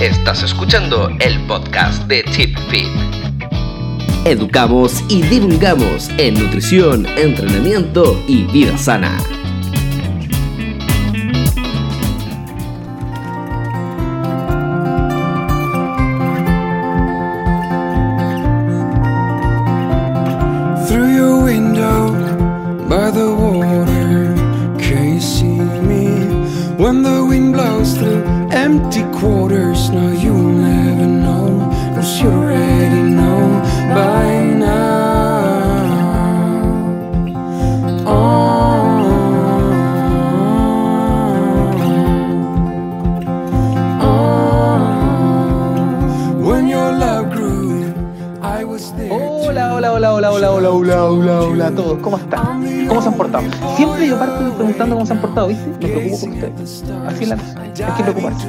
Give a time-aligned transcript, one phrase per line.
[0.00, 2.88] Estás escuchando el podcast de Chip Fit.
[4.24, 9.18] Educamos y divulgamos en nutrición, entrenamiento y vida sana.
[55.40, 55.68] Portado, ¿viste?
[55.86, 56.84] Me preocupo por ustedes.
[57.06, 57.60] Así es la cosa.
[57.62, 58.48] Hay que preocuparse.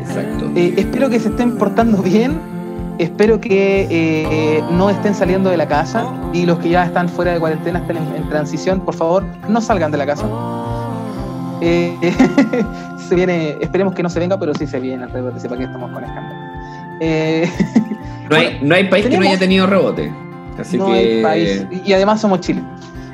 [0.00, 0.50] Exacto.
[0.56, 2.38] Eh, espero que se estén portando bien.
[2.98, 6.06] Espero que eh, no estén saliendo de la casa.
[6.32, 9.60] Y los que ya están fuera de cuarentena, estén en, en transición, por favor, no
[9.60, 10.26] salgan de la casa.
[11.60, 11.94] Eh,
[13.08, 15.64] se viene, esperemos que no se venga, pero sí se viene, alrededor de para que
[15.64, 16.40] estamos con escándalo.
[17.00, 17.50] Eh,
[18.30, 20.12] No hay, no hay país que no haya tenido rebote.
[20.58, 20.92] Así no que.
[20.92, 21.66] hay país.
[21.84, 22.62] Y además somos Chile.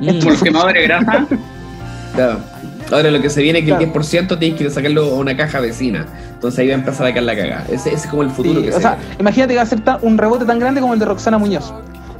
[0.00, 1.26] Mm, Por quemador de grasa.
[2.14, 2.53] claro.
[2.92, 3.84] Ahora lo que se viene es que Claro.
[3.84, 6.06] el 10% tienes que sacarlo a una caja vecina.
[6.34, 7.64] Entonces ahí va a empezar a caer la cagada.
[7.70, 9.14] Ese, ese es como el futuro Sí, que o se sea, viene.
[9.20, 11.72] imagínate que va a ser un rebote tan grande como el de Roxana Muñoz.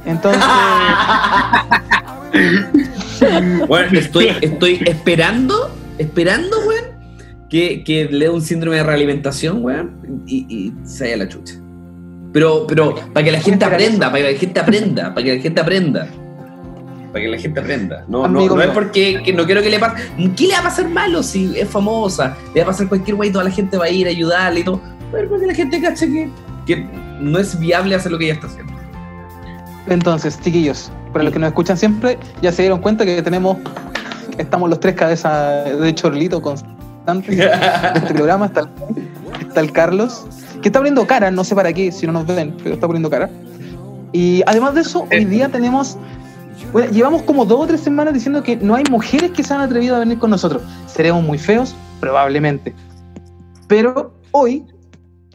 [0.05, 0.43] Entonces,
[3.67, 6.83] Bueno, estoy, estoy esperando, esperando, weón,
[7.49, 11.55] que, que le dé un síndrome de realimentación, weón, y, y se vaya la chucha.
[12.33, 15.41] Pero, pero, para que la gente aprenda, para que la gente aprenda, para que la
[15.41, 16.07] gente aprenda.
[17.15, 18.03] Para que la gente aprenda.
[18.09, 18.73] No, no, Amigo no es mío.
[18.73, 20.03] porque que no quiero que le pase.
[20.35, 22.35] ¿Qué le va a pasar malo si es famosa?
[22.53, 24.63] Le va a pasar cualquier wey, toda la gente va a ir a ayudarle y
[24.65, 24.81] todo.
[25.13, 26.29] Pero para que la gente cache que,
[26.65, 26.85] que
[27.21, 28.73] no es viable hacer lo que ella está haciendo.
[29.87, 33.59] entonces, chiquillos, para los que nos escuchan siempre, ya se dieron cuenta que tenemos,
[34.37, 37.45] estamos los tres cabezas de chorlito constantes de
[37.95, 38.47] este programa.
[38.47, 40.25] Está el, está el Carlos,
[40.61, 43.09] que está poniendo cara, no sé para qué, si no nos ven, pero está poniendo
[43.09, 43.29] cara.
[44.11, 45.97] Y además de eso, hoy día tenemos,
[46.71, 49.61] bueno, llevamos como dos o tres semanas diciendo que no hay mujeres que se han
[49.61, 50.61] atrevido a venir con nosotros.
[50.87, 52.73] Seremos muy feos, probablemente.
[53.67, 54.65] Pero hoy,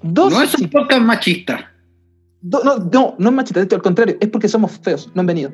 [0.03, 1.67] dos No es un podcast machista.
[2.43, 5.21] Do- no, no, no es machista, de hecho, al contrario, es porque somos feos, no
[5.21, 5.53] han venido.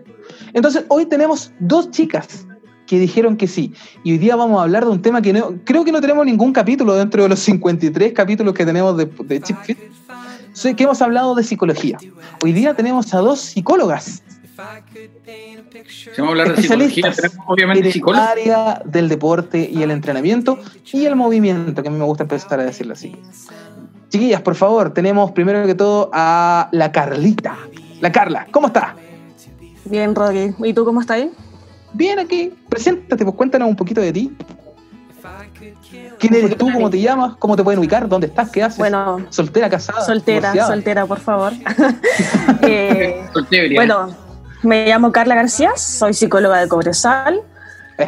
[0.52, 2.46] Entonces, hoy tenemos dos chicas
[2.86, 3.72] que dijeron que sí.
[4.04, 6.24] Y hoy día vamos a hablar de un tema que no- creo que no tenemos
[6.24, 9.78] ningún capítulo dentro de los 53 capítulos que tenemos de, de Chip Fit.
[10.52, 11.98] Sé que hemos hablado de psicología.
[12.42, 14.22] Hoy día tenemos a dos psicólogas
[14.56, 18.26] Si vamos a hablar de psicología, especialistas tenemos obviamente psicólogos.
[18.26, 20.58] área del deporte y el entrenamiento
[20.92, 23.14] y el movimiento, que a mí me gusta empezar a decirlo así.
[24.08, 27.58] Chiquillas, por favor, tenemos primero que todo a la Carlita.
[28.00, 28.96] La Carla, ¿cómo está?
[29.84, 30.54] Bien, Rodri.
[30.64, 31.26] ¿Y tú cómo estás?
[31.92, 34.36] Bien aquí, preséntate, pues cuéntanos un poquito de ti.
[36.18, 36.72] ¿Quién eres tú?
[36.72, 37.36] ¿Cómo te llamas?
[37.38, 38.08] ¿Cómo te pueden ubicar?
[38.08, 38.50] ¿Dónde estás?
[38.50, 38.78] ¿Qué haces?
[38.78, 40.00] Bueno, ¿Soltera, casada?
[40.02, 40.68] soltera, divorciada?
[40.68, 41.52] soltera, por favor.
[42.62, 43.28] Eh,
[43.74, 44.08] bueno,
[44.66, 47.40] me llamo Carla García, soy psicóloga de Cobresal.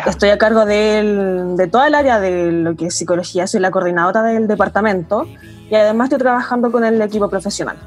[0.07, 3.71] Estoy a cargo del- de toda el área de lo que es psicología, soy la
[3.71, 5.27] coordinadora del departamento
[5.71, 7.79] y además estoy trabajando con el equipo profesional.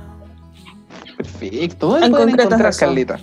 [1.17, 1.87] Perfecto.
[1.89, 2.75] ¿Dónde te En pueden es encontrar.
[2.75, 3.19] Carlita?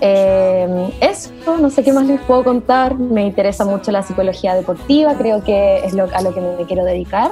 [0.00, 2.98] Eh, eso, no sé qué más les puedo contar.
[2.98, 6.84] Me interesa mucho la psicología deportiva, creo que es lo, a lo que me quiero
[6.84, 7.30] dedicar.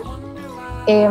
[0.86, 1.08] Eh,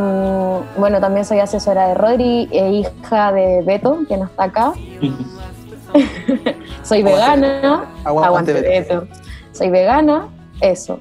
[0.78, 4.74] bueno, también soy asesora de Rodri e hija de Beto, que no está acá.
[6.84, 7.86] soy Aguante, vegana.
[8.04, 9.02] Aguante, Aguante, Beto.
[9.02, 9.08] Beto.
[9.52, 10.28] Soy vegana,
[10.62, 11.00] eso.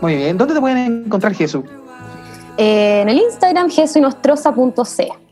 [0.00, 0.36] Muy bien.
[0.36, 1.64] ¿Dónde te pueden encontrar, Jesús?
[2.58, 5.25] Eh, en el Instagram, jesuinostroza.c.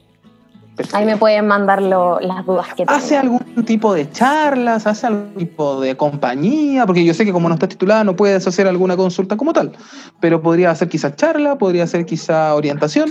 [0.76, 0.96] Perfecto.
[0.98, 3.24] Ahí me pueden mandar lo- las dudas que ¿Hace tengan.
[3.40, 4.86] algún tipo de charlas?
[4.88, 6.84] ¿Hace algún tipo de compañía?
[6.84, 9.72] Porque yo sé que como no estás titulada no puedes hacer alguna consulta como tal,
[10.20, 13.10] pero podría hacer quizás charla, podría hacer quizá orientación.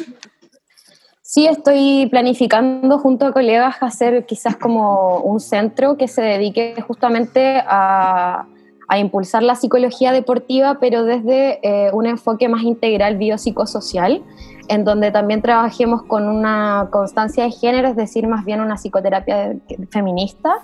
[1.21, 7.63] Sí, estoy planificando junto a colegas hacer quizás como un centro que se dedique justamente
[7.66, 8.45] a,
[8.89, 14.21] a impulsar la psicología deportiva, pero desde eh, un enfoque más integral biopsicosocial,
[14.68, 19.54] en donde también trabajemos con una constancia de género, es decir, más bien una psicoterapia
[19.92, 20.56] feminista,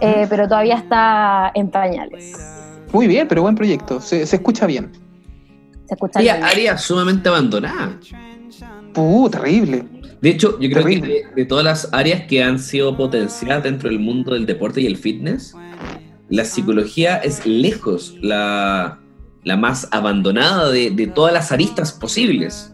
[0.00, 2.34] eh, pero todavía está en pañales.
[2.92, 4.00] Muy bien, pero buen proyecto.
[4.00, 4.92] Se, se escucha bien.
[5.86, 6.46] ¿Se escucha Área, bien?
[6.46, 7.98] área sumamente abandonada.
[8.96, 9.84] Uh, terrible.
[10.20, 11.06] De hecho, yo creo Terrible.
[11.08, 14.80] que de, de todas las áreas que han sido potenciadas dentro del mundo del deporte
[14.80, 15.54] y el fitness,
[16.30, 18.98] la psicología es lejos la,
[19.44, 22.72] la más abandonada de, de todas las aristas posibles.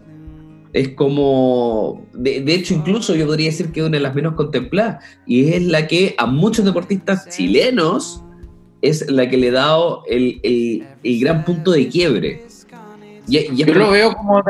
[0.73, 4.33] Es como, de, de hecho, incluso yo podría decir que es una de las menos
[4.33, 8.23] contempladas y es la que a muchos deportistas chilenos
[8.81, 12.41] es la que le ha dado el, el- el gran punto de quiebre.
[13.27, 14.41] Y, y es Yo lo veo como.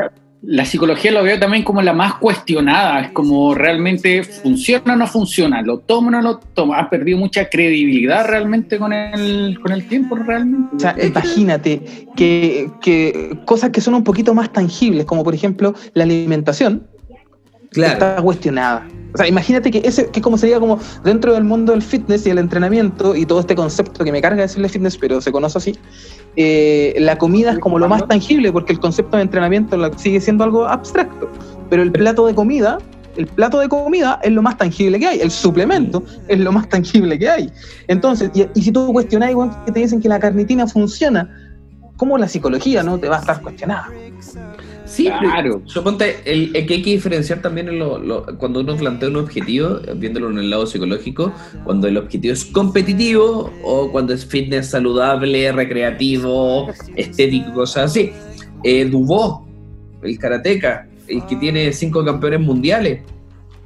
[0.46, 3.00] La psicología lo veo también como la más cuestionada.
[3.00, 5.62] Es como realmente funciona o no funciona.
[5.62, 6.78] Lo toma o no lo toma.
[6.78, 10.76] Ha perdido mucha credibilidad realmente con el, con el tiempo, realmente.
[10.76, 11.80] O sea, imagínate
[12.16, 16.86] que, que cosas que son un poquito más tangibles, como por ejemplo la alimentación,
[17.70, 17.92] claro.
[17.92, 18.86] está cuestionada.
[19.14, 22.30] O sea, imagínate que ese, que como sería como dentro del mundo del fitness y
[22.30, 25.76] el entrenamiento y todo este concepto que me carga decirle fitness, pero se conoce así,
[26.36, 30.44] eh, la comida es como lo más tangible porque el concepto de entrenamiento sigue siendo
[30.44, 31.28] algo abstracto.
[31.70, 32.78] Pero el plato de comida,
[33.16, 36.68] el plato de comida es lo más tangible que hay, el suplemento es lo más
[36.68, 37.50] tangible que hay.
[37.88, 41.28] Entonces, y, y si tú cuestionas igual que te dicen que la carnitina funciona,
[41.96, 43.88] ¿cómo la psicología no te va a estar cuestionada?
[44.94, 45.26] Sí, Claro.
[45.36, 49.08] pero suponte, el, el que hay que diferenciar también en lo- lo- cuando uno plantea
[49.08, 51.32] un objetivo, viéndolo en el lado psicológico,
[51.64, 58.12] cuando el objetivo es competitivo o cuando es fitness saludable, recreativo, estético, cosas así.
[58.62, 59.46] Eh, Dubó,
[60.02, 63.00] el karateca, el que tiene cinco campeones mundiales.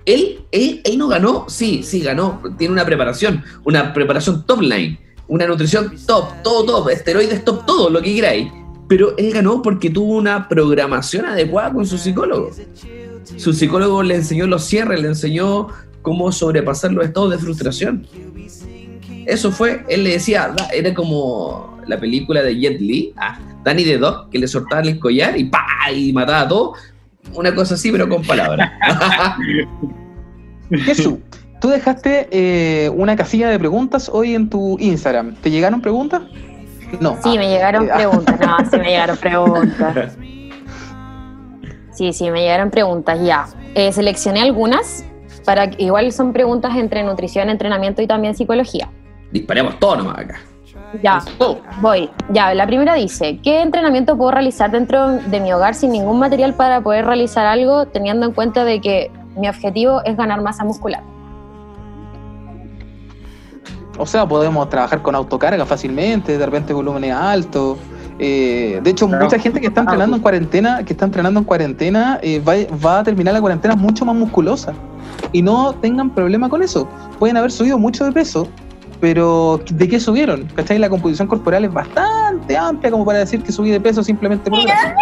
[0.06, 4.98] Él, él, él no ganó, sí, sí ganó, tiene una preparación, una preparación top line,
[5.26, 8.48] una nutrición top, todo top, esteroides top, todo lo que queráis
[8.88, 12.50] pero él ganó porque tuvo una programación adecuada con su psicólogo.
[13.36, 15.68] Su psicólogo le enseñó los cierres, le enseñó
[16.02, 18.06] cómo sobrepasar los estados de frustración.
[19.26, 23.98] Eso fue, él le decía, era como la película de Jet Li, ah, Danny the
[23.98, 26.72] Dog, que le soltaban el collar y pa y mataba a todo.
[27.34, 28.70] Una cosa así, pero con palabras.
[30.70, 31.16] Jesús,
[31.60, 35.34] tú dejaste eh, una casilla de preguntas hoy en tu Instagram.
[35.34, 36.22] ¿Te llegaron preguntas?
[37.00, 37.16] No.
[37.22, 37.94] Sí, me llegaron ah.
[37.94, 38.40] preguntas.
[38.40, 40.16] No, sí me llegaron preguntas.
[41.90, 43.46] Sí, sí, me llegaron preguntas, ya.
[43.74, 45.04] Eh, seleccioné algunas,
[45.44, 48.88] para que- igual son preguntas entre nutrición, entrenamiento y también psicología.
[49.32, 50.38] Disparemos todo nomás acá.
[51.02, 51.20] Ya,
[51.80, 52.08] voy.
[52.30, 56.54] Ya, la primera dice, ¿qué entrenamiento puedo realizar dentro de mi hogar sin ningún material
[56.54, 61.02] para poder realizar algo teniendo en cuenta de que mi objetivo es ganar masa muscular?
[63.98, 67.76] O sea, podemos trabajar con autocarga fácilmente, de repente volúmenes altos.
[68.20, 69.24] Eh, de hecho, Claro.
[69.24, 73.00] mucha gente que está entrenando en cuarentena, que está entrenando en cuarentena, eh, va, va
[73.00, 74.72] a terminar la cuarentena mucho más musculosa.
[75.32, 76.88] Y no tengan problema con eso.
[77.18, 78.48] Pueden haber subido mucho de peso,
[79.00, 80.44] pero ¿de qué subieron?
[80.54, 80.78] ¿Cachai?
[80.78, 84.62] La composición corporal es bastante amplia como para decir que subí de peso simplemente por
[84.64, 84.94] grasa.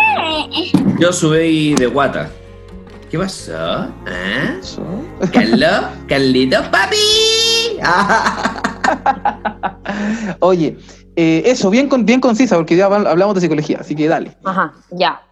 [0.98, 2.28] Yo subí de guata.
[3.10, 3.52] ¿Qué pasó?
[3.56, 3.88] ¿Ah?
[4.60, 4.82] Eso.
[5.32, 5.86] ¿Carlos?
[6.08, 6.96] ¿Carlito, papi?
[10.40, 10.76] Oye,
[11.16, 14.36] eh, eso, bien, con, bien concisa, porque ya habl- hablamos de psicología, así que dale.
[14.44, 15.22] Ajá, ya.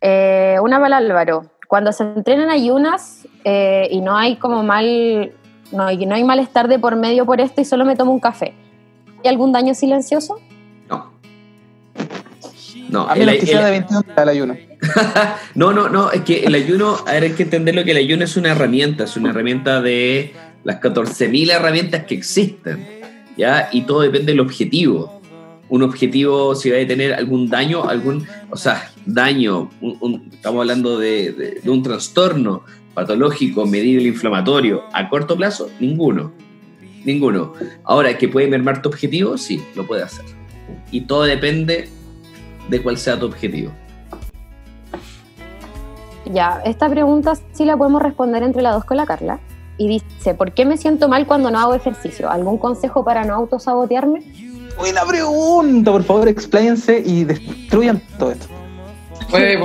[0.00, 1.50] Eh, una para Álvaro.
[1.68, 5.32] Cuando se entrenan ayunas eh, y no hay como mal,
[5.72, 8.20] no, y no hay malestar de por medio por esto y solo me tomo un
[8.20, 8.54] café,
[9.24, 10.38] ¿hay algún daño silencioso?
[10.88, 11.12] No.
[12.88, 14.56] No, A el- sea el- de 21 al ayuno.
[15.56, 17.96] no, no, no, es que el ayuno, a ver, hay que entender lo que el
[17.96, 20.34] ayuno es una herramienta, es una herramienta de
[20.66, 22.84] las 14.000 herramientas que existen,
[23.36, 23.68] ¿ya?
[23.70, 25.20] Y todo depende del objetivo.
[25.68, 30.98] Un objetivo, si va a tener algún daño, algún, o sea, daño, un- estamos hablando
[30.98, 36.32] de un trastorno patológico, medible, inflamatorio, a corto plazo, ninguno.
[37.04, 37.52] Ninguno.
[37.84, 39.38] Ahora, ¿que puede mermar tu objetivo?
[39.38, 40.24] Sí, lo puede hacer.
[40.90, 41.88] Y todo depende
[42.68, 43.70] de cuál sea tu objetivo.
[46.32, 49.38] Ya, esta pregunta sí la podemos responder entre las dos con la Carla.
[49.78, 52.30] Y dice, ¿por qué me siento mal cuando no hago ejercicio?
[52.30, 54.22] ¿Algún consejo para no autosabotearme?
[54.78, 58.46] Buena pregunta, por favor, expláyense y destruyan todo esto.
[59.30, 59.56] ¿Puede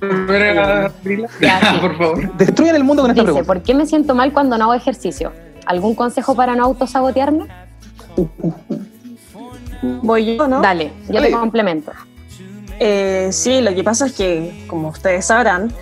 [0.00, 0.92] volver a?
[1.40, 1.78] Ya, sí.
[1.80, 2.36] por favor.
[2.36, 3.46] Destruyan el mundo con esta Dice, pregunta.
[3.46, 5.32] ¿por qué me siento mal cuando no hago ejercicio?
[5.66, 7.46] ¿Algún consejo para no autosabotearme?
[10.02, 10.60] Voy yo, ¿no?
[10.60, 11.26] Dale, yo Dale.
[11.28, 11.92] te complemento.
[12.78, 15.72] Eh, sí, lo que pasa es que, como ustedes sabrán,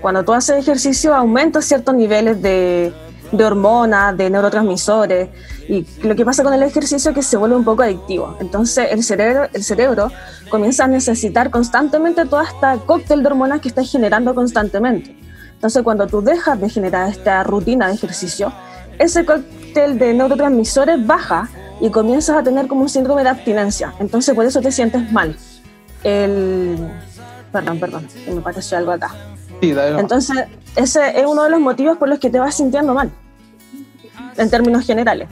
[0.00, 2.92] cuando tú haces ejercicio aumentas ciertos niveles de,
[3.36, 5.28] de hormonas, de neurotransmisores,
[5.68, 8.36] y lo que pasa con el ejercicio es que se vuelve un poco adictivo.
[8.40, 10.10] Entonces el cerebro, el cerebro
[10.48, 15.16] comienza a necesitar constantemente toda esta cóctel de hormonas que estás generando constantemente.
[15.54, 18.52] Entonces cuando tú dejas de generar esta rutina de ejercicio,
[18.98, 21.48] ese cóctel de neurotransmisores baja
[21.80, 23.94] y comienzas a tener como un síndrome de abstinencia.
[23.98, 25.36] Entonces por eso te sientes mal
[26.02, 26.76] el...
[27.50, 29.14] Perdón, perdón, me pareció algo acá.
[29.60, 29.74] Sí.
[29.96, 30.36] Entonces,
[30.76, 33.10] ese es uno de los motivos por los que te vas sintiendo mal,
[34.36, 35.28] en términos generales.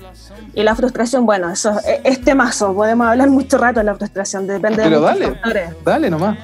[0.54, 4.46] Y la frustración, bueno, eso es, es temazo, podemos hablar mucho rato de la frustración,
[4.46, 5.26] depende Pero de dale.
[5.28, 5.70] factores.
[5.84, 6.38] Dale nomás.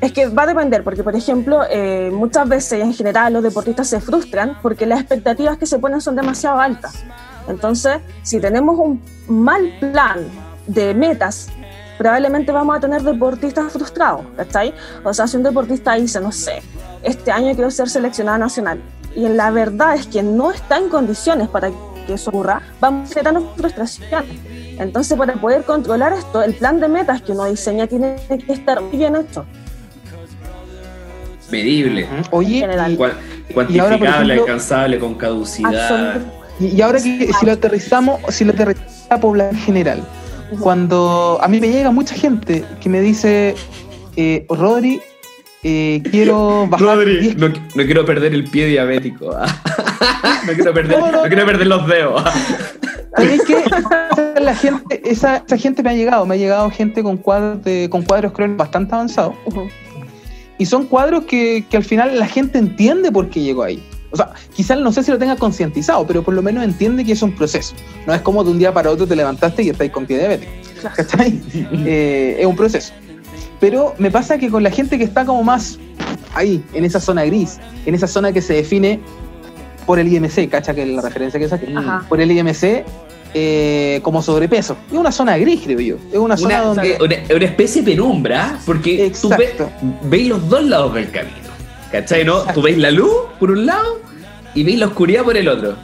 [0.00, 3.88] Es que va a depender, porque por ejemplo, eh, muchas veces en general los deportistas
[3.88, 7.02] se frustran porque las expectativas que se ponen son demasiado altas.
[7.48, 10.20] Entonces, si tenemos un mal plan
[10.68, 11.48] de metas,
[11.96, 14.72] probablemente vamos a tener deportistas frustrados, ¿cachai?
[15.02, 16.62] O sea, si un deportista dice, no sé,
[17.02, 18.80] este año quiero ser seleccionada nacional,
[19.18, 21.70] y la verdad es que no está en condiciones para
[22.06, 24.24] que eso ocurra, vamos a generar frustración.
[24.78, 28.80] Entonces, para poder controlar esto, el plan de metas que uno diseña tiene que estar
[28.80, 29.44] muy bien hecho.
[31.50, 32.92] Medible, Oye, General.
[32.92, 36.20] y- cuan- Y ahora, cuantificable, ejemplo- alcanzable, con caducidad.
[36.60, 40.02] Y ahora que si lo aterrizamos, si lo aterrizamos a la población general,
[40.60, 43.54] cuando a mí me llega mucha gente que me dice,
[44.16, 45.00] eh, Rodri,
[45.64, 49.26] eh, quiero bajar 10 no, no quiero perder el pie diabético.
[50.46, 52.22] no, quiero perder, No, no, no quiero perder los dedos.
[53.16, 57.64] Esa, la gente, esa, esa gente me ha llegado, me ha llegado gente con cuadros,
[57.64, 59.34] de, con cuadros crónicos bastante avanzados.
[60.58, 63.82] Y son cuadros que, que al final la gente entiende por qué llegó ahí.
[64.10, 67.12] O sea, quizás no sé si lo tenga concientizado, pero por lo menos entiende que
[67.12, 67.74] es un proceso.
[68.06, 70.52] No es como de un día para otro te levantaste y estáis con pie diabético.
[70.80, 70.96] Claro.
[71.84, 72.92] Eh, es un proceso.
[73.60, 75.78] Pero me pasa que con la gente que está como más
[76.34, 79.00] ahí, en esa zona gris, en esa zona que se define
[79.86, 80.74] por el IMC, ¿cacha?
[80.74, 81.72] Que es la referencia que saqué.
[81.74, 82.04] Ajá.
[82.08, 82.84] Por el IMC
[83.34, 84.76] eh, como sobrepeso.
[84.90, 85.96] Es una zona gris, creo yo.
[86.12, 86.98] Es una zona Una, donde.
[87.00, 89.70] una, una especie de penumbra, porque tú ve- Exacto.
[90.04, 91.36] veis los dos lados del camino.
[91.90, 92.24] ¿Cachai?
[92.24, 92.40] ¿No?
[92.54, 93.10] Tú veis la luz
[93.40, 94.00] por un lado
[94.54, 95.74] y veis la oscuridad por el otro.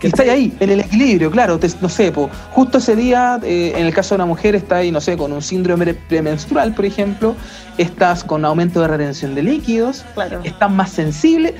[0.00, 1.58] Está ahí, en el equilibrio, claro.
[1.58, 4.76] te- no sé, po, justo ese día, eh, en el caso de una mujer, está
[4.76, 7.34] ahí, no sé, con un síndrome premenstrual, por ejemplo,
[7.76, 10.40] estás con aumento de retención de líquidos, Claro.
[10.44, 11.54] estás más sensible,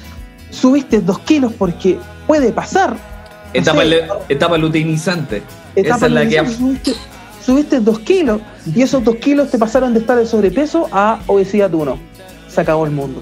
[0.50, 2.92] subiste dos kilos porque puede pasar.
[2.92, 2.98] no
[3.52, 5.42] Etapa, sé, le- etapa luteinizante.
[5.74, 6.46] etapa Esa es la que...
[6.50, 6.92] subiste,
[7.44, 8.40] subiste dos kilos
[8.74, 11.98] y esos dos kilos te pasaron de estar de sobrepeso a obesidad 1.
[12.48, 13.20] Se acabó el mundo.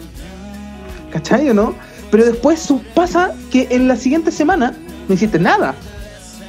[1.10, 1.74] ¿Cachai o no?
[2.10, 4.74] Pero después pasa que en la siguiente semana
[5.08, 5.74] no hiciste nada.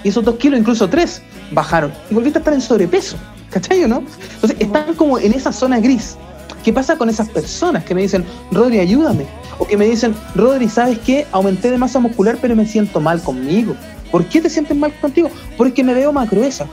[0.04, 1.92] Y esos dos kilos, incluso tres, bajaron.
[2.10, 3.18] Y volviste a estar en sobrepeso.
[3.50, 4.04] ¿Cachai o no?
[4.36, 6.16] Entonces están como en esa zona gris.
[6.64, 9.26] ¿Qué pasa con esas personas que me dicen, Rodri, ayúdame?
[9.58, 11.26] O que me dicen, Rodri, ¿sabes qué?
[11.32, 13.76] Aumenté de masa muscular, pero me siento mal conmigo.
[14.12, 15.30] ¿Por qué te sientes mal contigo?
[15.58, 16.66] Porque me veo más gruesa.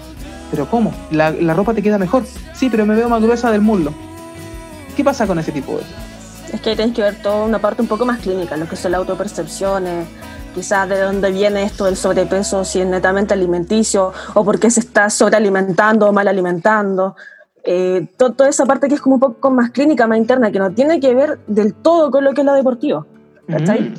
[0.51, 0.93] ¿Pero cómo?
[1.11, 2.25] ¿La, la ropa te queda mejor?
[2.55, 3.93] Sí, pero me veo más gruesa del muslo.
[4.97, 5.83] ¿Qué pasa con ese tipo de
[6.53, 8.77] Es que ahí tienes que ver toda una parte un poco más clínica, lo que
[8.77, 10.07] son las autopercepciones,
[10.57, 14.81] quizás de dónde viene esto del sobrepeso, si es netamente alimenticio o por qué se
[14.81, 17.15] está sobrealimentando o mal alimentando.
[17.63, 20.59] Eh, to- toda esa parte que es como un poco más clínica, más interna, que
[20.59, 23.05] no tiene que ver del todo con lo que es lo deportivo.
[23.49, 23.95] Mm.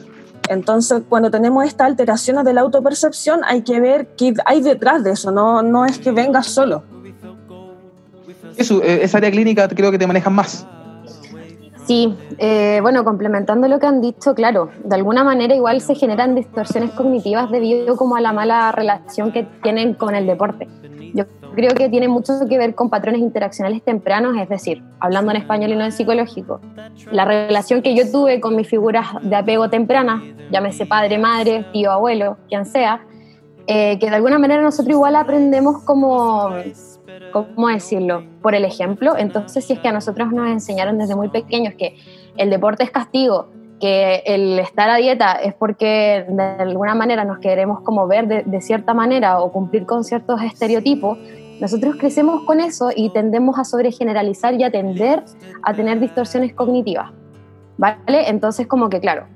[0.50, 5.12] Entonces, cuando tenemos estas alteraciones de la autopercepción, hay que ver qué hay detrás de
[5.12, 6.84] eso, no, no es que venga solo.
[8.56, 10.66] Eso, eh, esa área clínica creo que te manejan más.
[11.88, 16.36] Sí, eh, bueno, complementando lo que han dicho, claro, de alguna manera igual se generan
[16.36, 20.68] distorsiones cognitivas debido como a la mala relación que tienen con el deporte.
[21.14, 21.24] Yo
[21.56, 25.72] creo que tiene mucho que ver con patrones interaccionales tempranos, es decir, hablando en español
[25.72, 26.60] y no en psicológico.
[27.10, 31.94] La relación que yo tuve con mis figuras de apego temprana, llámese padre, madre, tío,
[31.94, 33.02] abuelo, quien sea,
[33.66, 36.50] eh, que de alguna manera nosotros igual aprendemos como,
[37.54, 38.24] ¿cómo decirlo?
[38.42, 39.16] Por el ejemplo.
[39.18, 41.98] Entonces, si es que a nosotros nos enseñaron desde muy pequeños que
[42.38, 47.40] el deporte es castigo, que el estar a dieta es porque de alguna manera nos
[47.40, 51.18] queremos como ver de, cierta manera o cumplir con ciertos estereotipos,
[51.62, 55.24] nosotros crecemos con eso y tendemos a sobregeneralizar y a tender
[55.64, 57.12] a tener distorsiones cognitivas.
[57.78, 58.30] ¿Vale?
[58.30, 59.28] Entonces, como que, claro,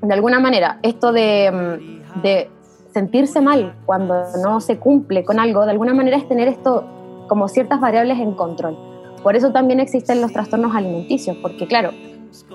[0.00, 2.50] de alguna manera, esto mm, de
[2.92, 6.84] sentirse mal cuando no se cumple con algo, de alguna manera es tener esto
[7.32, 8.76] como ciertas variables en control.
[9.22, 11.88] Por eso también existen los trastornos alimenticios, porque claro,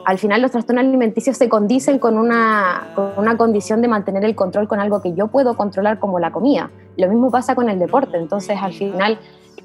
[0.06, 4.36] al final los trastornos alimenticios se condicen con una, con una condición de mantener el
[4.36, 6.70] control con algo que yo puedo controlar como la comida.
[6.96, 9.18] Lo mismo pasa con el deporte, entonces al final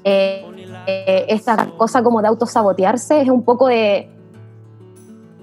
[0.03, 0.47] eh,
[0.87, 4.09] eh, esta cosa como de autosabotearse es un poco de...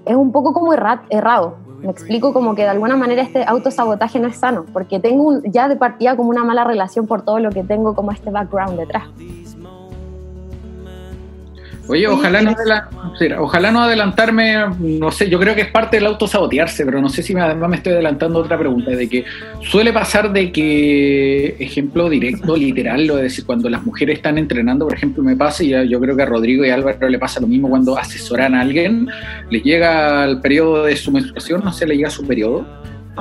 [0.03, 1.55] Es un poco como erra- errado.
[1.81, 5.69] Me explico como que de alguna manera este autosabotaje no es sano, porque tengo ya
[5.69, 9.05] de partida como una mala relación por todo lo que tengo como este background detrás.
[11.87, 12.55] Oye, ojalá no,
[13.39, 17.21] ojalá no adelantarme, no sé, yo creo que es parte del autosabotearse, pero no sé
[17.23, 19.25] si me, además me estoy adelantando otra pregunta, de que
[19.61, 24.85] suele pasar de que, ejemplo directo, literal, lo de decir, cuando las mujeres están entrenando,
[24.85, 27.19] por ejemplo, me pasa, y ya- yo creo que a Rodrigo y a Álvaro le
[27.19, 29.07] pasa lo mismo cuando asesoran a alguien,
[29.49, 32.65] les llega el periodo de su menstruación, no sé, le llega su periodo,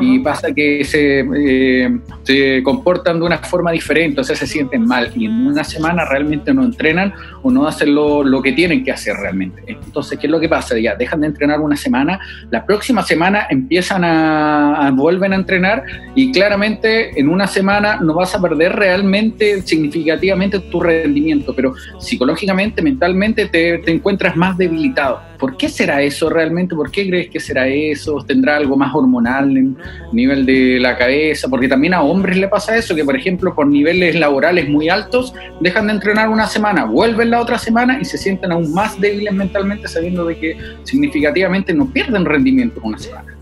[0.01, 4.87] y pasa que se, eh, se comportan de una forma diferente, o sea, se sienten
[4.87, 8.85] mal y en una semana realmente no entrenan o no hacen lo, lo que tienen
[8.85, 9.63] que hacer realmente.
[9.67, 10.79] Entonces, ¿qué es lo que pasa?
[10.79, 12.21] Ya dejan de entrenar una semana,
[12.51, 15.83] la próxima semana empiezan a, a- vuelven a entrenar
[16.15, 22.81] y claramente en una semana no vas a perder realmente significativamente tu rendimiento, pero psicológicamente,
[22.83, 25.30] mentalmente te, te encuentras más debilitado.
[25.41, 26.77] ¿Por qué será eso realmente?
[26.77, 28.23] ¿Por qué crees que será eso?
[28.27, 29.77] ¿Tendrá algo más hormonal en
[30.13, 31.49] nivel de la cabeza?
[31.49, 35.35] Porque también a hombres le pasa eso, que por ejemplo por niveles laborales muy altos
[35.61, 39.33] dejan de entrenar una semana, vuelven la otra semana y se sienten aún más débiles
[39.33, 43.35] mentalmente sabiendo de que significativamente no pierden rendimiento en una semana.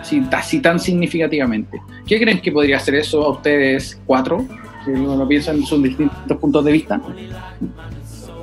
[0.00, 1.80] Así, así tan significativamente.
[2.06, 4.46] ¿Qué creen que podría ser eso a ustedes cuatro?
[4.86, 7.00] Uno lo piensa en distintos puntos de vista.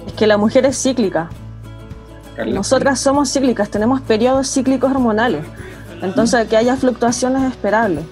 [0.07, 1.29] Es que la mujer es cíclica.
[2.35, 2.53] Carla.
[2.53, 5.45] Nosotras somos cíclicas, tenemos periodos cíclicos hormonales.
[6.01, 8.03] Entonces, que haya fluctuaciones es esperable.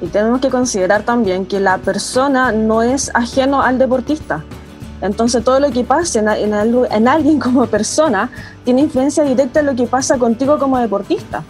[0.00, 4.44] Y tenemos que considerar también que la persona no es ajeno al deportista.
[5.00, 6.54] Entonces, todo lo que pase en, en
[6.90, 8.30] en alguien como persona
[8.64, 11.42] tiene influencia directa en lo que pasa contigo como deportista.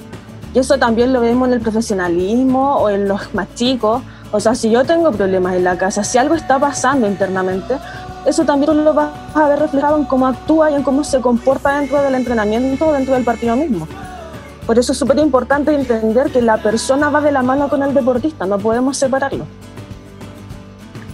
[0.54, 4.02] Y eso también lo vemos en el profesionalismo o en los más chicos.
[4.30, 7.76] O sea, si yo tengo problemas en la casa, si algo está pasando internamente,
[8.28, 11.78] eso también lo vas a ver reflejado en cómo actúa y en cómo se comporta
[11.78, 13.88] dentro del entrenamiento o dentro del partido mismo.
[14.66, 17.94] Por eso es súper importante entender que la persona va de la mano con el
[17.94, 19.46] deportista, no podemos separarlo.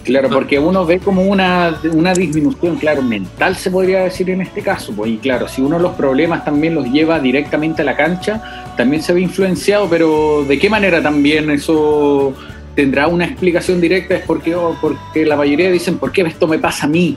[0.04, 4.60] Claro, porque uno ve como una, una disminución, claro, mental se podría decir en este
[4.60, 4.92] caso.
[4.92, 8.42] Pues, y claro, si uno los problemas también los lleva directamente a la cancha,
[8.76, 12.34] también se ve influenciado, pero ¿de qué manera también eso
[12.74, 14.14] tendrá una explicación directa?
[14.14, 17.16] Es porque, oh, porque la mayoría dicen, ¿por qué esto me pasa a mí?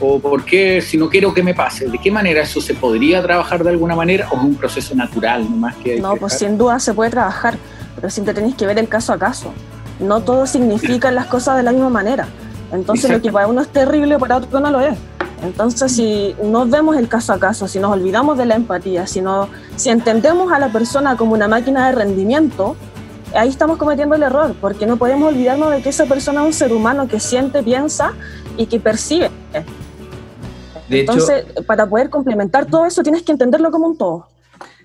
[0.00, 1.86] ¿O por qué si no quiero que me pase?
[1.88, 5.44] ¿De qué manera eso se podría trabajar de alguna manera o es un proceso natural
[5.44, 6.48] nomás que hay No, que pues dejar?
[6.48, 7.56] sin duda se puede trabajar,
[7.94, 9.52] pero siempre tenéis que ver el caso a caso.
[10.00, 12.26] No todo significa las cosas de la misma manera.
[12.72, 14.96] Entonces lo que para uno es terrible, para otro no lo es.
[15.44, 19.20] Entonces si no vemos el caso a caso, si nos olvidamos de la empatía, si,
[19.20, 22.76] no, si entendemos a la persona como una máquina de rendimiento,
[23.34, 26.52] ahí estamos cometiendo el error, porque no podemos olvidarnos de que esa persona es un
[26.52, 28.14] ser humano que siente, piensa
[28.56, 29.30] y que percibe.
[30.88, 34.28] De hecho, Entonces, para poder complementar todo eso, tienes que entenderlo como un todo.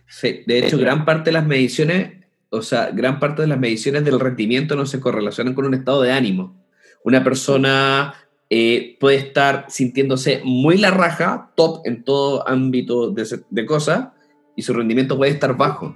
[0.07, 4.05] Sí, de hecho, gran parte de las mediciones, o sea, gran parte de las mediciones
[4.05, 6.55] del rendimiento no se correlacionan con un estado de ánimo.
[7.03, 8.13] Una persona
[8.49, 14.09] eh, puede estar sintiéndose muy la raja, top en todo ámbito de, de cosas,
[14.55, 15.93] y su rendimiento puede estar bajo.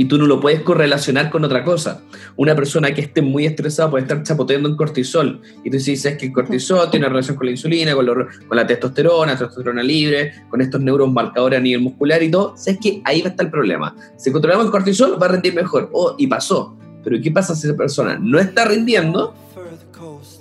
[0.00, 2.00] Y tú no lo puedes correlacionar con otra cosa.
[2.36, 5.40] Una persona que esté muy estresada puede estar chapoteando en cortisol.
[5.64, 8.64] Y tú dices que el cortisol tiene relación con la insulina, con, lo- con la
[8.64, 12.56] testosterona, testosterona libre, con estos neuromarcadores a nivel muscular y todo.
[12.56, 13.94] Sabes que ahí va a estar el problema.
[14.16, 15.90] Si controlamos el cortisol, va a rendir mejor.
[15.92, 16.76] Oh, y pasó.
[17.02, 19.34] Pero ¿qué pasa si esa persona no está rindiendo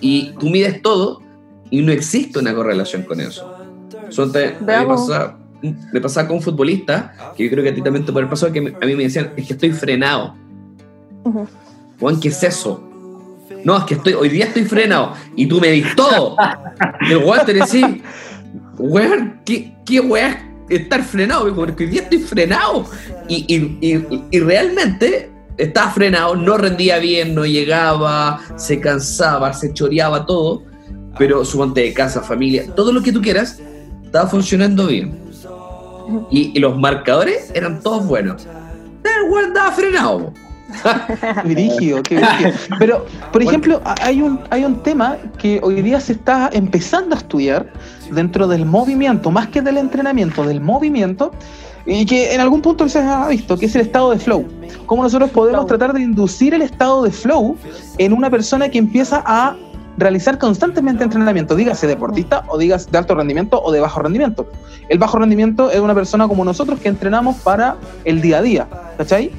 [0.01, 1.21] y tú mides todo
[1.71, 3.55] y no existe una correlación con eso?
[4.07, 4.51] Eso te-
[4.87, 8.23] pasa- me pasaba con un futbolista, que yo creo que a ti también te puede
[8.25, 10.35] haber pasado, que a mí me decían, es que estoy frenado.
[11.99, 12.83] Juan, ¿qué es eso?
[13.63, 16.35] No, es que estoy, hoy día estoy frenado y tú me dis todo.
[17.09, 17.85] Y el weón te decís,
[18.77, 20.35] weón, ¿qué, qué weón
[20.69, 21.53] es estar frenado?
[21.55, 22.85] Porque hoy día estoy frenado.
[23.27, 29.73] Y, y- y- y realmente estaba frenado, no rendía bien, no llegaba, se cansaba, se
[29.73, 30.63] choreaba todo,
[31.17, 33.59] pero su monte de casa, familia, todo lo que tú quieras,
[34.05, 35.17] estaba funcionando bien.
[36.29, 38.47] Y, y los marcadores eran todos buenos.
[39.03, 40.19] El weón estaba frenado.
[40.19, 40.33] po.
[41.43, 42.01] Qué brígido.
[42.79, 47.19] Pero, por ejemplo, hay un, hay un tema que hoy día se está empezando a
[47.19, 47.71] estudiar
[48.11, 51.31] dentro del movimiento, más que del entrenamiento, del movimiento,
[51.85, 54.45] y que en algún punto se ha visto, que es el estado de flow.
[54.85, 55.77] Cómo nosotros podemos Flow.
[55.77, 57.55] tratar de inducir el estado de flow
[57.97, 59.55] en una persona que empieza a
[59.97, 64.47] realizar constantemente entrenamiento, dígase deportista o dígase de alto rendimiento o de bajo rendimiento.
[64.89, 68.67] El bajo rendimiento es una persona como nosotros que entrenamos para el día a día,
[68.97, 69.31] ¿cachai?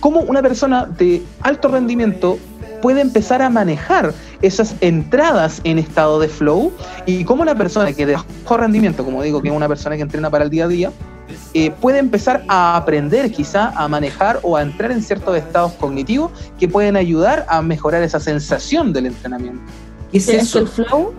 [0.00, 2.38] ¿Cómo una persona de alto rendimiento
[2.82, 6.70] puede empezar a manejar esas entradas en estado de flow
[7.06, 10.02] y cómo la persona que de bajo rendimiento, como digo, que es una persona que
[10.02, 10.92] entrena para el día a día,
[11.52, 16.32] eh, puede empezar a aprender quizá a manejar o a entrar en ciertos estados cognitivos
[16.58, 19.62] que pueden ayudar a mejorar esa sensación del entrenamiento.
[20.10, 20.58] ¿Qué es eso?
[20.60, 21.12] el flow,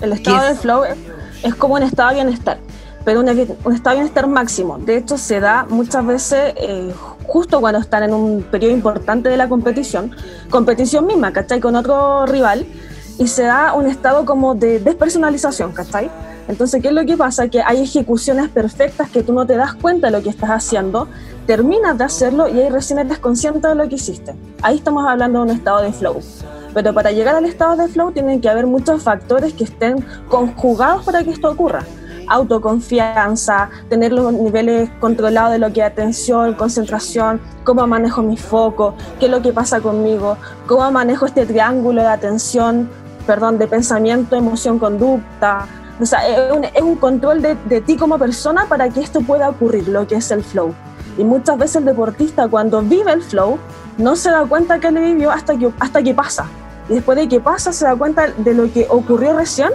[0.00, 0.58] el estado ¿Qué de es?
[0.60, 0.96] flow es,
[1.42, 2.58] es como un estado de bienestar,
[3.04, 4.78] pero un, un estado de bienestar máximo.
[4.78, 6.92] De hecho, se da muchas veces eh,
[7.26, 10.10] justo cuando están en un periodo importante de la competición,
[10.50, 11.60] competición misma, ¿cachai?
[11.60, 12.66] Con otro rival,
[13.18, 16.10] y se da un estado como de despersonalización, ¿cachai?
[16.46, 17.48] Entonces, ¿qué es lo que pasa?
[17.48, 21.08] Que hay ejecuciones perfectas que tú no te das cuenta de lo que estás haciendo,
[21.46, 24.34] terminas de hacerlo y ahí recién eres consciente de lo que hiciste.
[24.62, 26.20] Ahí estamos hablando de un estado de flow.
[26.74, 31.04] Pero para llegar al estado de flow tienen que haber muchos factores que estén conjugados
[31.04, 31.84] para que esto ocurra.
[32.26, 38.94] Autoconfianza, tener los niveles controlados de lo que es atención, concentración, cómo manejo mi foco,
[39.20, 42.90] qué es lo que pasa conmigo, cómo manejo este triángulo de atención,
[43.26, 45.66] perdón, de pensamiento, emoción, conducta.
[46.00, 49.20] O sea, es un, es un control de, de ti como persona para que esto
[49.20, 50.74] pueda ocurrir, lo que es el flow.
[51.16, 53.58] Y muchas veces el deportista cuando vive el flow
[53.98, 56.46] no se da cuenta que le vivió hasta que, hasta que pasa.
[56.88, 59.70] Y después de que pasa se da cuenta de lo que ocurrió recién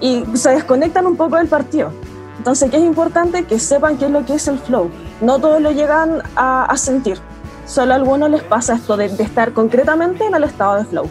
[0.00, 1.92] y se desconectan un poco del partido.
[2.38, 4.90] Entonces, que es importante que sepan qué es lo que es el flow.
[5.20, 7.18] No todos lo llegan a, a sentir.
[7.66, 11.06] Solo a algunos les pasa esto de, de estar concretamente en el estado de flow.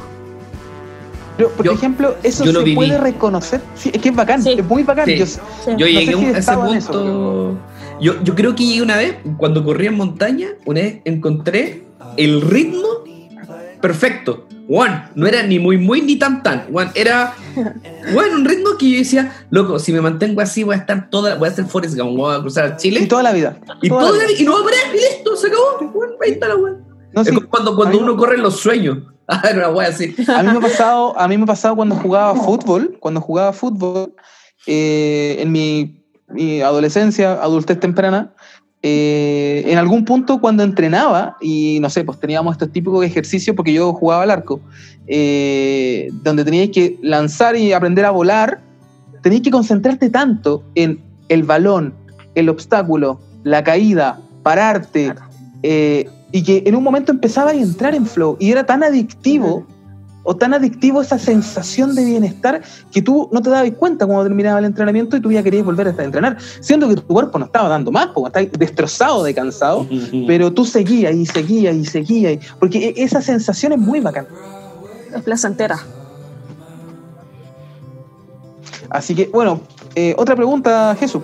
[1.40, 2.76] Pero, por Yo- ejemplo, eso yo lo se viví.
[2.76, 3.62] puede reconocer.
[3.74, 4.56] Sí, es que es bacán, Sí.
[4.58, 5.06] es muy bacán.
[5.06, 5.18] Sí.
[5.18, 5.40] Yo- Sí.
[5.68, 7.58] Yo No sé llegué si a ese eso, punto.
[8.02, 11.84] Yo, yo creo que llegué una vez, cuando corrí en montaña, una vez encontré
[12.18, 12.88] el ritmo
[13.82, 14.46] perfecto.
[14.68, 16.72] Juan, no era ni muy muy ni tan tan.
[16.72, 17.34] Juan, era
[18.14, 21.36] bueno, un ritmo que yo decía, loco, si me mantengo así voy a estar toda,
[21.36, 23.58] voy a hacer Forrest Gump, voy a cruzar Chile y toda la vida.
[23.82, 24.40] y, toda la vida.
[24.40, 25.90] y no va a parar, y listo, se acabó.
[25.92, 26.89] Juan, ahí está la weón.
[27.14, 29.00] No, Es sí, como cuando, uno me- corre los sueños.
[29.32, 30.16] Ah, era una wea así.
[30.28, 33.54] A mí me ha pasado, a mí me ha pasado cuando jugaba fútbol, cuando jugaba
[33.54, 34.16] fútbol,
[34.66, 38.34] eh, en mi, mi adolescencia, adultez temprana,
[38.82, 43.72] eh, en algún punto cuando entrenaba, y no sé, pues teníamos estos típicos ejercicios porque
[43.72, 44.62] yo jugaba al arco,
[45.06, 48.62] eh, donde teníais que lanzar y aprender a volar,
[49.22, 51.94] tenías que concentrarte tanto en el balón,
[52.34, 55.14] el obstáculo, la caída, pararte,
[55.62, 59.66] eh, y que en un momento empezaba a entrar en flow, y era tan adictivo
[60.24, 62.62] o tan adictivo esa sensación de bienestar
[62.92, 65.88] que tú no te dabas cuenta cuando terminaba el entrenamiento y tú ya querías volver
[65.88, 69.88] a entrenar, siendo que tu cuerpo no estaba dando más, porque estás destrozado de cansado,
[70.28, 74.28] pero tú seguías y seguías y seguías, porque e- esa sensación es muy bacán.
[75.16, 75.80] Es placentera.
[78.92, 79.62] Así que, bueno,
[79.96, 81.24] eh, otra pregunta, Jesús.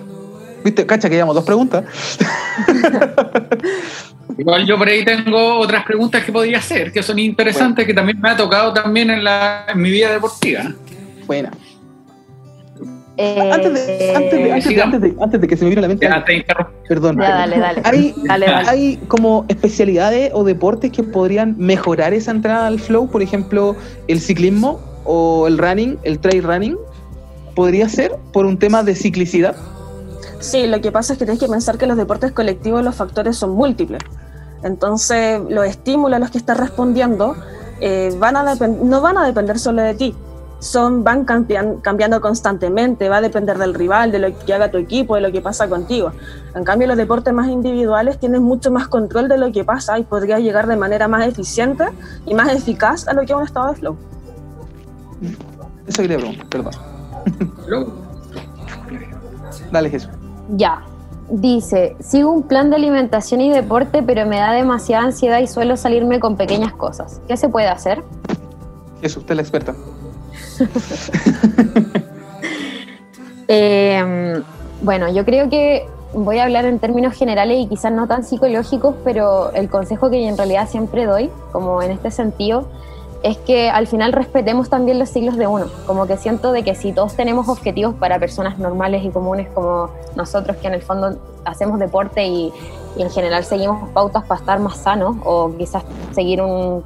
[0.64, 1.84] Viste, cacha que llevamos dos preguntas.
[4.38, 8.20] Igual yo por ahí tengo otras preguntas que podría hacer, que son interesantes, que también
[8.20, 10.72] me ha tocado también en, la, en mi vida deportiva.
[11.26, 11.50] Buena.
[13.18, 15.78] Eh, Antes de, antes, de, antes, de, antes, de, antes de que se me vire
[15.78, 16.44] a la mente, Ya te
[16.86, 17.16] perdón.
[17.18, 17.80] Ya, dale, dale.
[17.84, 18.68] ¿Hay, Dale, dale.
[18.68, 23.08] hay como especialidades o deportes que podrían mejorar esa entrada al flow?
[23.10, 23.74] Por ejemplo,
[24.08, 26.76] el ciclismo o el running, el trail running.
[27.54, 29.56] ¿Podría ser por un tema de ciclicidad?
[30.40, 33.36] Sí, lo que pasa es que tienes que pensar que los deportes colectivos los factores
[33.36, 34.02] son múltiples.
[34.62, 37.34] Entonces, los estímulos a los que estás respondiendo
[37.80, 40.14] eh, van a no van a depender solo de ti.
[40.58, 44.78] Son, van cambian- cambiando constantemente, va a depender del rival, de lo que haga tu
[44.78, 46.12] equipo, de lo que pasa contigo.
[46.54, 50.04] En cambio, los deportes más individuales tienes mucho más control de lo que pasa y
[50.04, 51.84] podrías llegar de manera más eficiente
[52.24, 53.96] y más eficaz a lo que es un estado de flow.
[55.86, 56.72] Eso quería preguntar, perdón.
[59.70, 60.10] Dale, Jesús.
[60.50, 60.82] Ya.
[61.28, 65.76] Dice, sigo un plan de alimentación y deporte, pero me da demasiada ansiedad y suelo
[65.76, 67.20] salirme con pequeñas cosas.
[67.26, 68.04] ¿Qué se puede hacer?
[69.00, 69.74] Jesús, usted es la experta.
[73.48, 74.42] Eh,
[74.82, 78.96] bueno, yo creo que voy a hablar en términos generales y quizás no tan psicológicos,
[79.04, 82.68] pero el consejo que en realidad siempre doy, como en este sentido,
[83.26, 85.66] es que al final respetemos también los siglos de uno.
[85.84, 89.90] Como que siento de que si todos tenemos objetivos para personas normales y comunes como
[90.14, 92.52] nosotros, que en el fondo hacemos deporte y,
[92.96, 96.82] en general seguimos pautas para estar más sanos o quizás seguir un,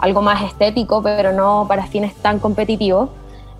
[0.00, 3.10] algo más estético, pero no para fines tan competitivos,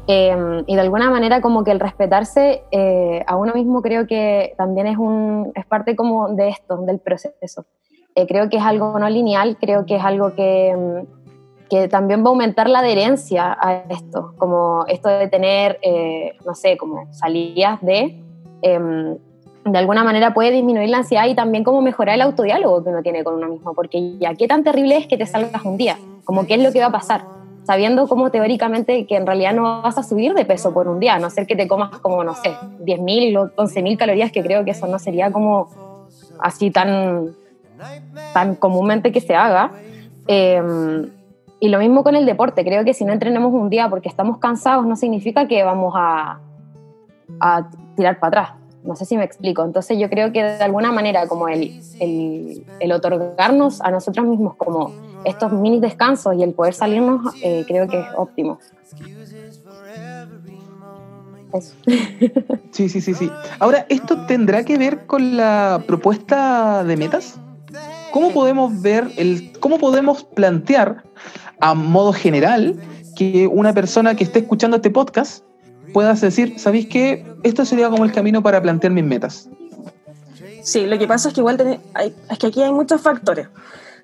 [0.08, 4.54] eh, y de alguna manera como que el respetarse eh, a uno mismo creo que
[4.56, 7.66] también es, un, es parte como de esto, del proceso.
[8.16, 11.21] Eh, creo que es algo no lineal, creo que es algo que, mm,
[11.72, 16.54] que también va a aumentar la adherencia a esto, como esto de tener, eh, no
[16.54, 18.22] sé, como salidas de,
[18.60, 19.16] em,
[19.64, 23.00] de alguna manera puede disminuir la ansiedad y también como mejorar el autodiálogo que uno
[23.00, 25.96] tiene con uno mismo, porque ya qué tan terrible es que te salgas un día,
[26.24, 27.24] como qué es lo que va a pasar,
[27.64, 31.14] sabiendo como teóricamente que en realidad no vas a subir de peso por un día,
[31.14, 32.54] a no ser que te comas como, no sé,
[32.84, 35.70] 10.000 o 11.000 calorías, que creo que eso no sería como
[36.38, 37.30] así tan,
[38.34, 39.72] tan comúnmente que se haga.
[40.26, 41.21] Em,
[41.62, 44.38] y lo mismo con el deporte, creo que si no entrenamos un día porque estamos
[44.38, 46.40] cansados no significa que vamos a,
[47.38, 48.58] a tirar para atrás.
[48.82, 49.64] No sé si me explico.
[49.64, 54.90] Entonces yo creo que de alguna manera como el, el, otorgarnos a nosotros mismos como
[55.24, 58.58] estos mini descansos y el poder salirnos, eh, creo que es óptimo.
[62.72, 63.30] Sí, sí, sí, sí.
[63.60, 67.38] Ahora, ¿esto tendrá que ver con la propuesta de metas?
[68.12, 71.02] ¿Cómo podemos ver, el, cómo podemos plantear
[71.60, 72.76] a modo general
[73.16, 75.44] que una persona que esté escuchando este podcast
[75.92, 77.24] pueda decir, ¿sabéis qué?
[77.42, 79.48] Esto sería como el camino para plantear mis metas.
[80.62, 83.48] Sí, lo que pasa es que igual ten- hay- es que aquí hay muchos factores.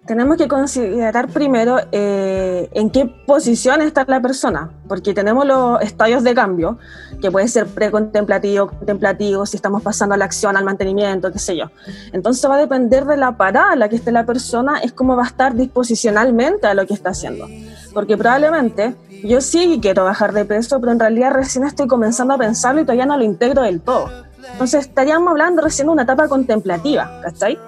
[0.08, 6.24] Tenemos que considerar primero eh, en qué posición está la persona, porque tenemos los estadios
[6.24, 6.78] de cambio,
[7.20, 11.58] que puede ser precontemplativo, contemplativo, si estamos pasando a la acción, al mantenimiento, qué sé
[11.58, 11.66] yo.
[12.14, 15.14] Entonces va a depender de la parada en la que esté la persona, es cómo
[15.14, 17.46] va a estar disposicionalmente a lo que está haciendo.
[17.92, 22.38] Porque probablemente yo sí quiero bajar de peso, pero en realidad recién estoy comenzando a
[22.38, 24.08] pensarlo y todavía no lo integro del todo.
[24.52, 27.58] Entonces estaríamos hablando recién de una etapa contemplativa, ¿cachai?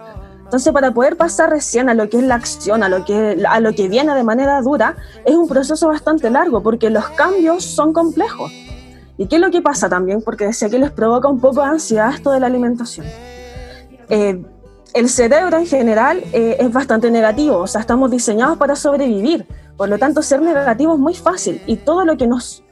[0.51, 3.61] Entonces, para poder pasar recién a lo que es la acción, a lo que, a
[3.61, 7.93] lo que viene de manera dura, es un proceso bastante largo, porque los cambios son
[7.93, 8.51] complejos.
[9.17, 10.23] ¿Y qué es lo que pasa también?
[10.23, 13.07] Porque decía que les provoca un poco de ansiedad esto de la alimentación.
[14.09, 14.45] Eh,
[14.93, 19.47] el cerebro en general eh, es bastante negativo, o sea, estamos diseñados para sobrevivir.
[19.77, 22.65] Por lo tanto, ser negativo es muy fácil y todo lo que nos,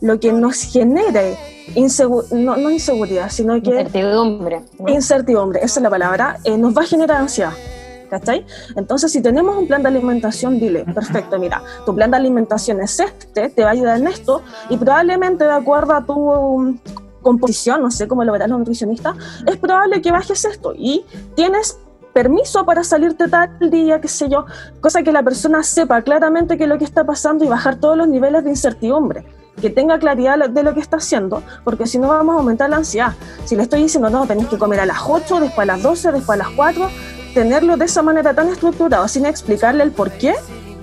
[0.00, 1.36] lo que nos genere
[1.74, 4.62] insegu- no, no inseguridad, sino que Incertidumbre.
[4.78, 4.88] ¿no?
[4.88, 7.52] incertidumbre, esa es la palabra, eh, nos va a generar ansiedad.
[8.08, 8.44] ¿Cachai?
[8.74, 12.98] Entonces, si tenemos un plan de alimentación, dile, perfecto, mira, tu plan de alimentación es
[12.98, 16.76] este, te va a ayudar en esto, y probablemente de acuerdo a tu um,
[17.22, 19.14] composición, no sé cómo lo verán los nutricionistas,
[19.46, 21.04] es probable que bajes esto y
[21.36, 21.78] tienes
[22.12, 24.44] permiso para salirte tal día, qué sé yo,
[24.80, 27.96] cosa que la persona sepa claramente qué es lo que está pasando y bajar todos
[27.96, 29.24] los niveles de incertidumbre
[29.60, 32.76] que tenga claridad de lo que está haciendo, porque si no vamos a aumentar la
[32.76, 33.14] ansiedad.
[33.44, 36.12] Si le estoy diciendo, no, tenés que comer a las 8, después a las 12,
[36.12, 36.88] después a las 4,
[37.34, 40.34] tenerlo de esa manera tan estructurado, sin explicarle el por qué,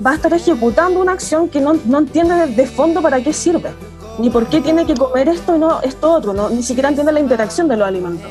[0.05, 3.71] va a estar ejecutando una acción que no, no entiende de, fondo para qué sirve,
[4.19, 7.11] ni por qué tiene que comer esto y no esto otro, no, ni siquiera entiende
[7.11, 8.29] la interacción de los alimentos.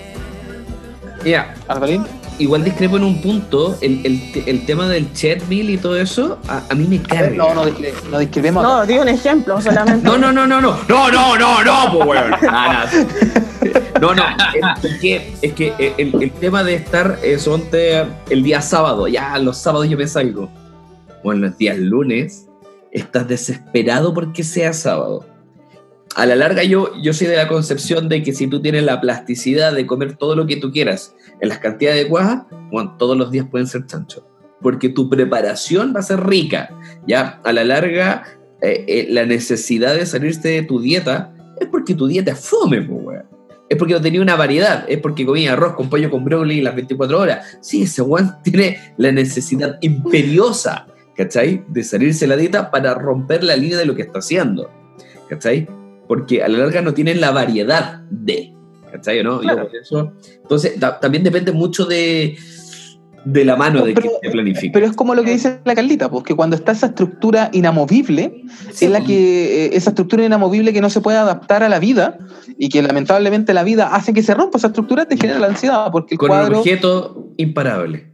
[1.25, 2.05] Mira, Alvarín
[2.39, 3.77] igual discrepo en un punto.
[3.81, 7.37] El, el, el tema del chat bill y todo eso, a, a mí me carga.
[7.37, 7.65] No, no,
[8.11, 8.63] no discrepemos.
[8.63, 10.07] No, digo un ejemplo solamente.
[10.07, 10.79] no, no, no, no, no.
[10.89, 12.23] No, no, no, no, pues,
[14.01, 14.23] no, no.
[14.83, 19.09] Es que, es que eh, el, el, tema de estar, eh, suponte, el día sábado,
[19.09, 20.49] ya los sábados yo me salgo.
[21.23, 22.47] Bueno, los días lunes,
[22.93, 25.36] estás desesperado porque sea sábado
[26.17, 29.03] a la larga yo, yo soy de la concepción de que si tú tienes la
[29.03, 33.31] plasticidad de comer todo lo que tú quieras en las cantidades adecuadas, bueno, todos los
[33.31, 34.27] días pueden ser chancho.
[34.63, 36.71] Porque tu preparación va a ser rica.
[37.07, 38.25] Ya, a la larga,
[38.63, 42.81] eh, eh, la necesidad de salirse de tu dieta es porque tu dieta es fome,
[42.81, 43.27] weón.
[43.69, 46.75] Es porque no tenía una variedad, es porque comía arroz con pollo con brócoli las
[46.75, 47.59] 24 horas.
[47.61, 51.63] Sí, ese weón tiene la necesidad imperiosa, ¿cachai?
[51.69, 54.71] De salirse de la dieta para romper la línea de lo que está haciendo,
[55.29, 55.69] ¿cachai?
[56.09, 58.55] Porque a la larga no tienen la variedad de,
[58.93, 59.23] ¿cachai?
[59.23, 59.41] ¿no?
[59.41, 59.69] Claro.
[59.81, 62.37] eso- entonces, ta- también depende mucho de,
[63.25, 64.73] de la mano de Pero- quien te planifica.
[64.73, 68.45] Pero es como lo que dice la Carlita, pues que cuando está esa estructura inamovible,
[68.71, 72.19] es la que eh, esa estructura inamovible que no se puede adaptar a la vida
[72.57, 75.91] y que lamentablemente la vida hace que se rompa esa estructura, te genera la ansiedad,
[75.91, 76.59] porque el Con un cuadro...
[76.61, 78.13] objeto imparable.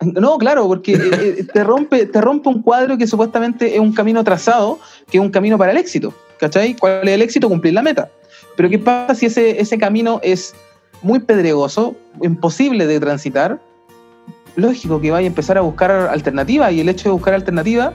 [0.00, 0.98] No, claro, porque eh,
[1.38, 5.22] eh, te, rompe, te rompe un cuadro que supuestamente es un camino trazado, que es
[5.22, 6.12] un camino para el éxito.
[6.42, 6.74] ¿Cachai?
[6.74, 7.48] ¿Cuál es el éxito?
[7.48, 8.10] Cumplir la meta.
[8.56, 10.56] Pero ¿qué pasa si ese, ese camino es
[11.00, 13.60] muy pedregoso, imposible de transitar?
[14.56, 17.92] Lógico que vaya a empezar a buscar alternativas y el hecho de buscar alternativas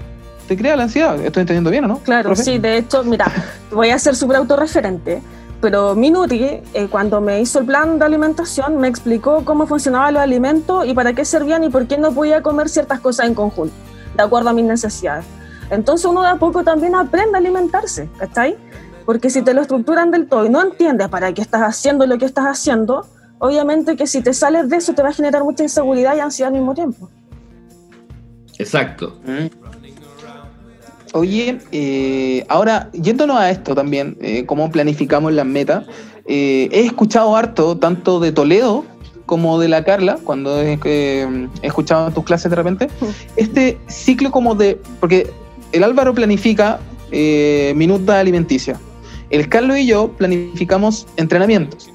[0.48, 1.16] te crea la ansiedad.
[1.16, 1.98] ¿Estoy entendiendo bien o no?
[2.00, 2.44] Claro, profe?
[2.46, 3.30] sí, de hecho, mira,
[3.72, 5.22] voy a ser súper autorreferente,
[5.60, 10.14] pero mi Nutri, eh, cuando me hizo el plan de alimentación, me explicó cómo funcionaban
[10.14, 13.34] los alimentos y para qué servían y por qué no podía comer ciertas cosas en
[13.34, 13.76] conjunto,
[14.16, 15.26] de acuerdo a mis necesidades.
[15.70, 18.56] Entonces uno de a poco también aprende a alimentarse, ¿cachai?
[19.06, 22.18] Porque si te lo estructuran del todo y no entiendes para qué estás haciendo lo
[22.18, 23.06] que estás haciendo,
[23.40, 26.50] obviamente que si te sales de eso te va a generar mucha inseguridad y ansiedad
[26.50, 27.10] al mismo tiempo.
[28.58, 29.18] Exacto.
[29.26, 29.48] Mm.
[31.14, 35.86] Oye, eh, ahora, yéndonos a esto también, eh, cómo planificamos las metas,
[36.26, 38.84] eh, he escuchado harto, tanto de Toledo
[39.26, 42.90] como de la Carla, cuando he, eh, he escuchado en tus clases de repente,
[43.36, 45.32] este ciclo como de, porque
[45.72, 46.80] el Álvaro planifica
[47.12, 48.80] eh, minuta alimenticia,
[49.30, 51.90] el Carlos y yo planificamos entrenamientos,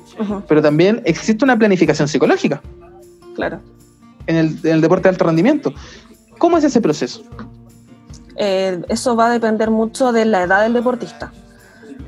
[0.48, 2.62] pero también existe una planificación psicológica
[3.34, 3.60] claro.
[4.26, 5.72] en el, en el deporte de alto rendimiento.
[6.38, 7.22] ¿Cómo es ese proceso?
[8.36, 11.32] Eh, eso va a depender mucho de la edad del deportista.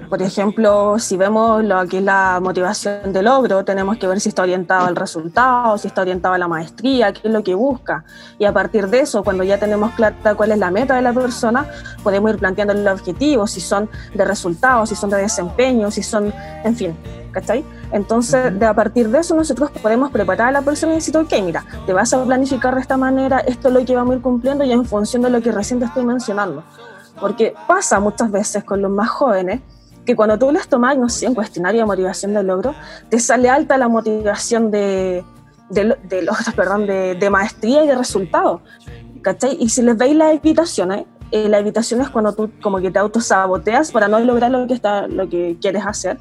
[0.09, 4.29] Por ejemplo, si vemos lo que es la motivación de logro, tenemos que ver si
[4.29, 8.05] está orientado al resultado, si está orientado a la maestría, qué es lo que busca.
[8.39, 11.13] Y a partir de eso, cuando ya tenemos clara cuál es la meta de la
[11.13, 11.67] persona,
[12.03, 16.33] podemos ir planteando los objetivos, si son de resultados, si son de desempeño, si son,
[16.65, 16.97] en fin,
[17.33, 17.65] ¿cachai?
[17.91, 21.33] Entonces, de a partir de eso, nosotros podemos preparar a la persona y decir, ok,
[21.43, 24.23] mira, te vas a planificar de esta manera, esto es lo que vamos a ir
[24.23, 26.63] cumpliendo y en función de lo que recién te estoy mencionando.
[27.21, 29.61] Porque pasa muchas veces con los más jóvenes
[30.05, 32.75] que cuando tú les tomas, no sé, un cuestionario de motivación de logro,
[33.09, 35.25] te sale alta la motivación de,
[35.71, 38.61] de, de logros, perdón, de, de maestría y de resultado.
[39.23, 39.57] ¿Cachai?
[39.59, 42.99] Y si les veis las evitaciones, eh, la evitación es cuando tú como que te
[42.99, 46.19] autosaboteas para no lograr lo que, está, lo que quieres hacer,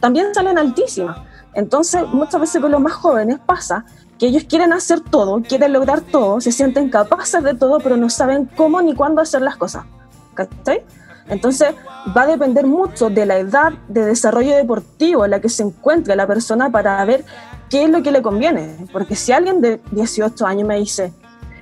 [0.00, 1.18] también salen altísimas.
[1.54, 3.84] Entonces, muchas veces con los más jóvenes pasa
[4.18, 8.10] que ellos quieren hacer todo, quieren lograr todo, se sienten capaces de todo, pero no
[8.10, 9.84] saben cómo ni cuándo hacer las cosas.
[10.34, 10.84] ¿Cachai?
[11.28, 11.74] Entonces,
[12.16, 16.16] va a depender mucho de la edad de desarrollo deportivo en la que se encuentre
[16.16, 17.24] la persona para ver
[17.68, 18.76] qué es lo que le conviene.
[18.92, 21.12] Porque si alguien de 18 años me dice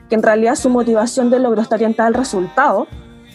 [0.09, 2.87] que en realidad su motivación de logro está orientada al resultado,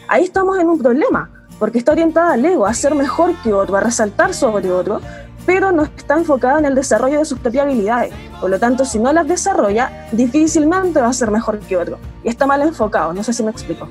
[0.08, 3.76] ahí estamos en un problema, porque está orientada al ego, a ser mejor que otro,
[3.76, 5.02] a resaltar sobre otro,
[5.46, 8.13] pero no está enfocada en el desarrollo de sus propias habilidades.
[8.39, 11.98] Por lo tanto, si no las desarrolla, difícilmente va a ser mejor que otro.
[12.24, 13.88] Y está mal enfocado, no sé si me explico.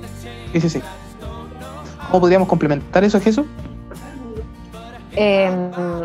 [0.52, 0.82] Sí, sí, sí.
[2.10, 3.46] ¿Cómo podríamos complementar eso, Jesús?
[5.14, 5.50] Eh,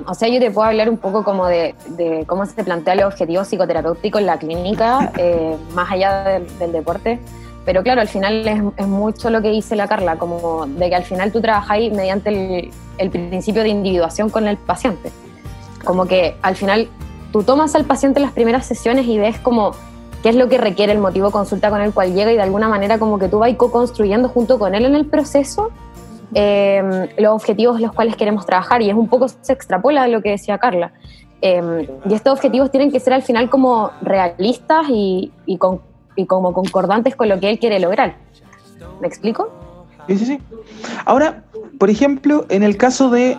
[0.06, 3.06] o sea, yo te puedo hablar un poco como de, de cómo se plantea los
[3.06, 7.20] objetivos psicoterapéuticos en la clínica, eh, más allá del, del deporte.
[7.66, 10.96] Pero claro, al final es, es mucho lo que dice la Carla, como de que
[10.96, 15.12] al final tú trabajáis mediante el, el principio de individuación con el paciente.
[15.84, 16.88] Como que al final
[17.32, 19.72] tú tomas al paciente en las primeras sesiones y ves como
[20.22, 22.68] qué es lo que requiere el motivo consulta con el cual llega y de alguna
[22.68, 25.72] manera como que tú vas co-construyendo junto con él en el proceso
[26.34, 30.22] eh, los objetivos los cuales queremos trabajar y es un poco se extrapola de lo
[30.22, 30.92] que decía Carla.
[31.42, 35.82] Eh, y estos objetivos tienen que ser al final como realistas y, y, con,
[36.16, 38.16] y como concordantes con lo que él quiere lograr.
[39.02, 39.50] ¿Me explico?
[40.08, 40.40] Sí, sí, sí.
[41.06, 41.44] Ahora,
[41.78, 43.38] por ejemplo, en el caso de.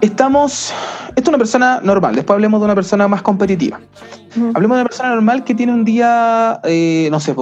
[0.00, 0.72] Estamos.
[1.08, 3.80] Esto es una persona normal, después hablemos de una persona más competitiva.
[4.54, 7.34] Hablemos de una persona normal que tiene un día, eh, no sé,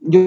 [0.00, 0.20] yo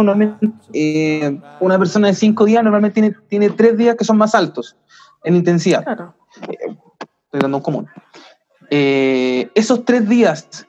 [0.00, 4.34] normalmente, eh, una persona de cinco días normalmente tiene, tiene tres días que son más
[4.34, 4.76] altos
[5.24, 5.84] en intensidad.
[5.84, 6.14] Claro.
[6.40, 7.88] estoy dando un común.
[8.70, 10.66] Eh, esos tres días,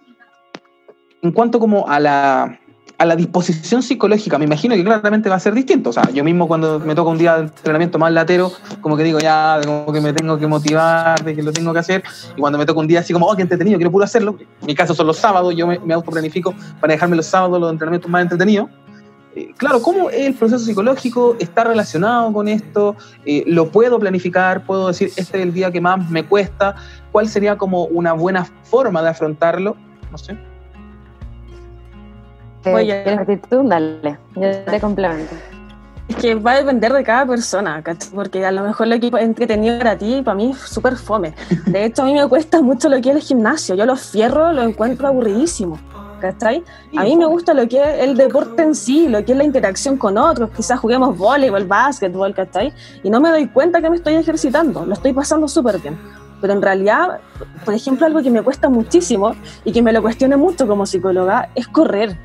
[1.21, 2.59] en cuanto como a la,
[2.97, 5.91] a la disposición psicológica, me imagino que claramente va a ser distinto.
[5.91, 9.03] O sea, yo mismo cuando me toca un día de entrenamiento más latero, como que
[9.03, 12.03] digo, ya, como que me tengo que motivar, de que lo tengo que hacer.
[12.35, 14.37] Y cuando me toca un día así como, oh, qué entretenido, quiero puro hacerlo.
[14.39, 17.71] En mi caso son los sábados, yo me, me autoplanifico para dejarme los sábados los
[17.71, 18.69] entrenamientos más entretenidos.
[19.35, 22.95] Eh, claro, ¿cómo el proceso psicológico está relacionado con esto?
[23.25, 24.63] Eh, ¿Lo puedo planificar?
[24.63, 26.75] ¿Puedo decir, este es el día que más me cuesta?
[27.11, 29.75] ¿Cuál sería como una buena forma de afrontarlo?
[30.11, 30.37] No sé.
[32.65, 33.67] Eh, ¿Quieres partir tú?
[33.67, 35.33] Dale, yo te complemento.
[36.07, 38.11] Es que va a depender de cada persona, ¿cachai?
[38.13, 41.33] Porque a lo mejor lo que es entretenido para ti, para mí es súper fome.
[41.65, 43.75] De hecho, a mí me cuesta mucho lo que es el gimnasio.
[43.75, 45.79] Yo los fierros lo encuentro aburridísimo,
[46.23, 46.63] ¿cachai?
[46.95, 49.43] A mí me gusta lo que es el deporte en sí, lo que es la
[49.43, 50.49] interacción con otros.
[50.55, 52.73] Quizás juguemos voleibol, básquetbol, ¿cachai?
[53.03, 55.97] Y no me doy cuenta que me estoy ejercitando, lo estoy pasando súper bien.
[56.39, 57.19] Pero en realidad,
[57.65, 61.49] por ejemplo, algo que me cuesta muchísimo y que me lo cuestione mucho como psicóloga
[61.55, 62.17] es correr.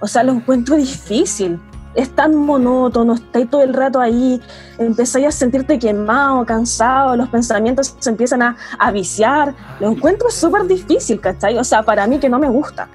[0.00, 1.58] O sea, lo encuentro difícil
[1.94, 4.40] es tan monótono, estáis todo el rato ahí,
[4.78, 9.54] empezáis a sentirte quemado, cansado, los pensamientos se empiezan a, a viciar.
[9.80, 11.58] Lo encuentro súper difícil, ¿cachai?
[11.58, 12.88] O sea, para mí que no me gusta.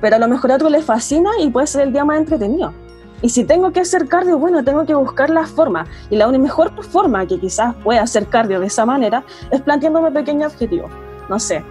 [0.00, 2.72] Pero a lo mejor a otro le fascina y puede ser el día más entretenido.
[3.20, 5.86] Y si tengo que hacer cardio, bueno, tengo que buscar la forma.
[6.08, 10.12] Y la única mejor forma que quizás pueda hacer cardio de esa manera es planteándome
[10.12, 10.90] pequeños objetivos.
[11.28, 11.64] No sé,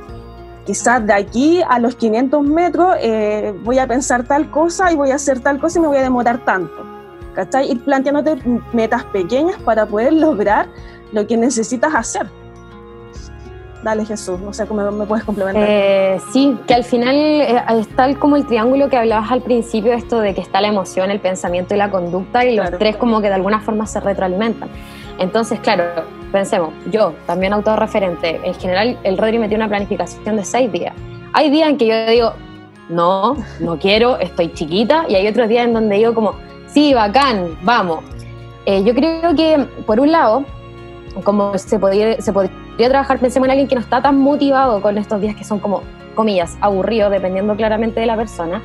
[0.66, 5.12] quizás de aquí a los 500 metros eh, voy a pensar tal cosa y voy
[5.12, 6.86] a hacer tal cosa y me voy a demorar tanto.
[7.34, 7.72] ¿Cachai?
[7.72, 8.38] Ir planteándote
[8.74, 10.68] metas pequeñas para poder lograr
[11.14, 12.28] lo que necesitas hacer.
[13.88, 15.64] Dale, Jesús, no sé cómo me puedes complementar.
[15.66, 19.94] Eh, sí, que al final eh, es tal como el triángulo que hablabas al principio,
[19.94, 23.22] esto de que está la emoción, el pensamiento y la conducta, y los tres como
[23.22, 24.68] que de alguna forma se retroalimentan.
[25.20, 25.86] Entonces, claro,
[26.34, 30.94] pensemos, yo también autorreferente, en general el Rodri me tiene una planificación de seis días.
[31.32, 32.34] Hay días en que yo digo,
[32.90, 36.36] no, no quiero, estoy chiquita, y hay otros días en donde digo como,
[36.68, 38.04] sí, bacán, vamos.
[38.66, 40.44] Eh, yo creo que, por un lado,
[41.24, 44.98] como se podría, se podría trabajar, pensemos en alguien que no está tan motivado con
[44.98, 45.82] estos días que son como,
[46.16, 48.62] comillas, aburridos, dependiendo claramente de la persona,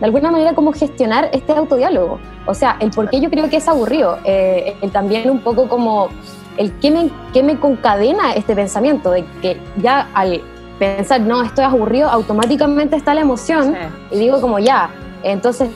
[0.00, 2.18] de alguna manera como gestionar este autodiálogo.
[2.46, 5.68] O sea, el por qué yo creo que es aburrido, eh, el también un poco
[5.68, 6.08] como
[6.56, 10.40] el qué me, qué me concadena este pensamiento, de que ya al
[10.78, 13.74] pensar, no, esto es aburrido, automáticamente está la emoción
[14.10, 14.90] y digo como ya,
[15.22, 15.70] entonces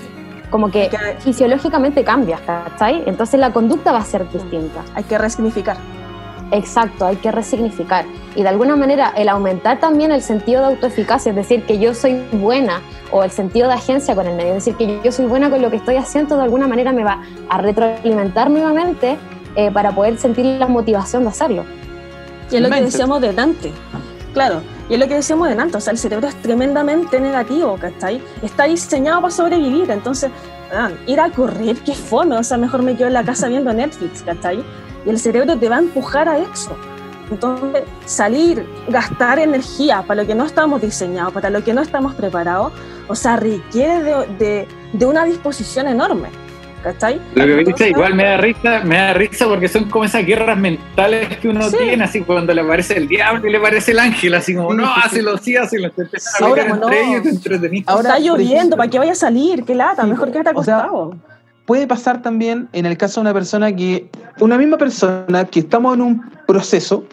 [0.50, 3.02] como que que- fisiológicamente cambia, ¿cachai?
[3.06, 4.82] Entonces la conducta va a ser distinta.
[4.94, 5.76] Hay que resignificar.
[6.50, 8.04] Exacto, hay que resignificar.
[8.34, 11.94] Y de alguna manera el aumentar también el sentido de autoeficacia, es decir, que yo
[11.94, 12.80] soy buena,
[13.10, 15.62] o el sentido de agencia con el medio, es decir, que yo soy buena con
[15.62, 19.16] lo que estoy haciendo, de alguna manera me va a retroalimentar nuevamente
[19.56, 21.64] eh, para poder sentir la motivación de hacerlo.
[22.50, 23.72] Y es lo que decíamos delante.
[24.32, 25.76] Claro, y es lo que decíamos delante.
[25.76, 28.22] O sea, el cerebro es tremendamente negativo, ¿cachai?
[28.42, 29.90] Está diseñado para sobrevivir.
[29.90, 30.30] Entonces,
[30.72, 32.36] ah, ir a correr, qué fome.
[32.36, 34.62] O sea, mejor me quedo en la casa viendo Netflix, ¿cachai?
[35.08, 36.76] Y el cerebro te va a empujar a eso.
[37.30, 42.14] Entonces, salir, gastar energía para lo que no estamos diseñados, para lo que no estamos
[42.14, 42.72] preparados,
[43.08, 46.28] o sea, requiere de, de- de una disposición enorme,
[46.82, 47.20] ¿cachai?
[47.34, 50.24] Lo que dice Entonces, igual me da risa, me da risa porque son como esas
[50.26, 51.76] guerras mentales que uno Sí.
[51.78, 54.86] tiene, así cuando le aparece el diablo y le aparece el ángel, así como, no,
[55.10, 55.56] sí, sí.
[55.56, 56.74] hácelo, te empiezan a Ahora, no.
[56.74, 57.84] entre ellos te entretenís.
[57.88, 59.64] Ahora, está lloviendo, ¿para qué vaya a salir?
[59.64, 60.04] ¿Qué lata?
[60.04, 61.14] Mejor quédate o sea, acostado.
[61.68, 64.10] Puede pasar también en el caso de una persona que,
[64.40, 67.04] una misma persona que estamos en un proceso,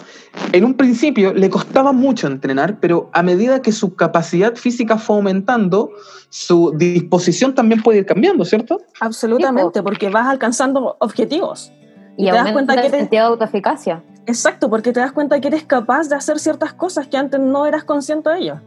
[0.53, 5.17] en un principio le costaba mucho entrenar, pero a medida que su capacidad física fue
[5.17, 5.91] aumentando,
[6.29, 8.79] su disposición también puede ir cambiando, ¿cierto?
[9.01, 11.73] Absolutamente, porque vas alcanzando objetivos.
[12.15, 14.01] Y, Y te das cuenta que de autoeficacia.
[14.25, 17.65] Exacto, porque te das cuenta que eres capaz de hacer ciertas cosas que antes no
[17.65, 18.61] eras consciente de ellas.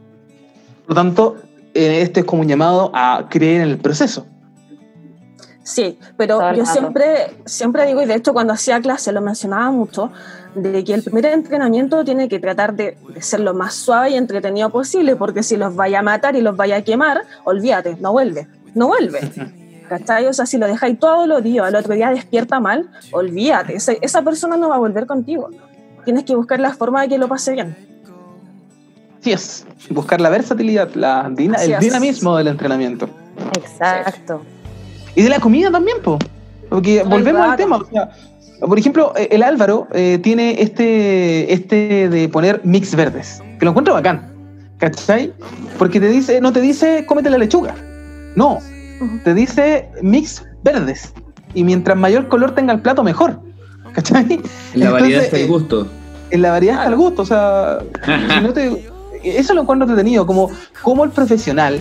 [0.86, 1.36] Por lo tanto,
[1.72, 4.26] eh, este es como un llamado a creer en el proceso.
[5.68, 10.10] Sí, pero yo siempre, siempre digo, y de hecho cuando hacía clase lo mencionaba mucho,
[10.54, 14.14] de que el primer entrenamiento tiene que tratar de, de ser lo más suave y
[14.14, 18.12] entretenido posible, porque si los vaya a matar y los vaya a quemar, olvídate, no
[18.12, 19.20] vuelve, no vuelve.
[19.90, 20.24] ¿Cachai?
[20.26, 23.92] O sea, si lo dejáis todo los días, al otro día despierta mal, olvídate, esa,
[23.92, 25.50] esa persona no va a volver contigo.
[26.06, 27.76] Tienes que buscar la forma de que lo pase bien.
[29.20, 31.80] Así es, buscar la versatilidad, la el es.
[31.80, 33.10] dinamismo del entrenamiento.
[33.54, 34.40] Exacto.
[35.18, 36.16] Y de la comida también, po.
[36.68, 37.78] Porque volvemos al tema.
[37.78, 38.08] o sea,
[38.60, 43.72] por ejemplo, eh, el Álvaro eh, tiene este, este de poner mix verdes, que lo
[43.72, 44.32] encuentro bacán.
[44.78, 45.32] ¿Cachai?
[45.76, 47.74] Porque te dice, no te dice cómete la lechuga.
[48.36, 48.60] No,
[49.24, 51.12] te dice mix verdes.
[51.52, 53.40] Y mientras mayor color tenga el plato, mejor.
[53.94, 54.40] ¿Cachai?
[54.74, 55.88] La variedad está el eh, gusto.
[56.30, 57.22] En la variedad está el gusto.
[57.22, 58.88] O sea, si no te-
[59.24, 60.24] eso lo encuentro entretenido.
[60.26, 60.48] Como,
[60.80, 61.80] como el profesional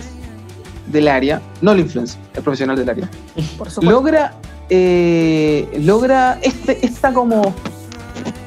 [0.90, 3.08] del área, no el influencer, el profesional del área,
[3.56, 4.32] Por logra
[4.70, 7.54] eh, logra este esta como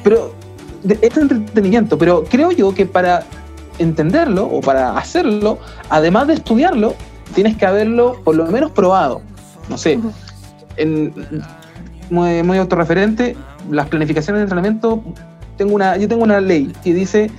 [0.04, 0.34] pero
[0.82, 3.24] de- este entretenimiento pero creo yo que para
[3.78, 6.94] entenderlo o para hacerlo además de estudiarlo
[7.34, 9.22] tienes que haberlo por lo menos probado.
[9.68, 9.98] No sé
[10.76, 11.12] en,
[12.10, 13.36] muy, muy autorreferente
[13.70, 15.02] las planificaciones de entrenamiento
[15.56, 17.30] tengo una yo tengo una ley que dice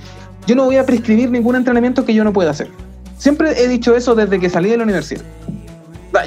[0.46, 2.68] yo no voy a prescribir ningún entrenamiento que yo no pueda hacer
[3.18, 5.22] siempre he dicho eso desde que salí de la universidad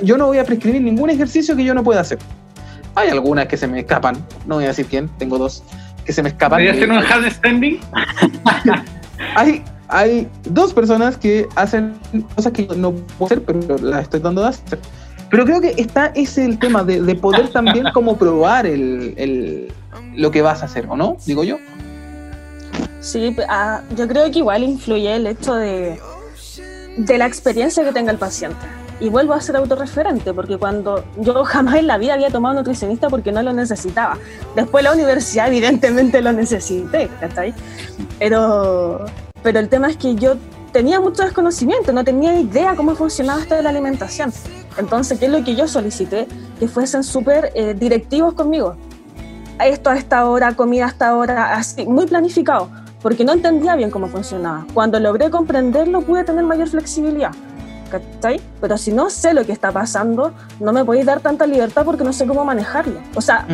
[0.03, 2.19] yo no voy a prescribir ningún ejercicio que yo no pueda hacer.
[2.95, 5.63] Hay algunas que se me escapan, no voy a decir quién, tengo dos
[6.03, 6.57] que se me escapan.
[6.57, 7.79] ¿Podría hacer un handstanding?
[9.35, 11.93] Hay, hay dos personas que hacen
[12.35, 14.79] cosas que yo no puedo hacer, pero las estoy dando de hacer.
[15.29, 19.73] Pero creo que está ese el tema de, de poder también como probar el, el-
[20.15, 21.17] lo que vas a hacer, ¿o no?
[21.25, 21.57] Digo yo.
[22.99, 25.97] Sí, ah, yo creo que igual influye el hecho de,
[26.97, 28.57] de la experiencia que tenga el paciente.
[28.99, 33.09] Y vuelvo a ser autorreferente, porque cuando yo jamás en la vida había tomado nutricionista
[33.09, 34.17] porque no lo necesitaba.
[34.55, 37.53] Después de la universidad evidentemente lo necesité, ¿cachai?
[38.19, 39.05] Pero,
[39.43, 40.35] pero el tema es que yo
[40.71, 44.33] tenía mucho desconocimiento, no tenía idea cómo funcionaba esto de la alimentación.
[44.77, 46.27] Entonces, ¿qué es lo que yo solicité?
[46.59, 48.75] Que fuesen súper eh, directivos conmigo.
[49.63, 52.69] Esto a esta hora, comida a esta hora, así, muy planificado,
[53.07, 54.65] porque no entendía bien cómo funcionaba.
[54.73, 57.31] Cuando logré comprenderlo, pude tener mayor flexibilidad.
[57.89, 58.41] ¿Cachai?
[58.59, 62.03] Pero si no sé lo que está pasando, no me podéis dar tanta libertad porque
[62.03, 62.99] no sé cómo manejarlo.
[63.15, 63.47] O sea,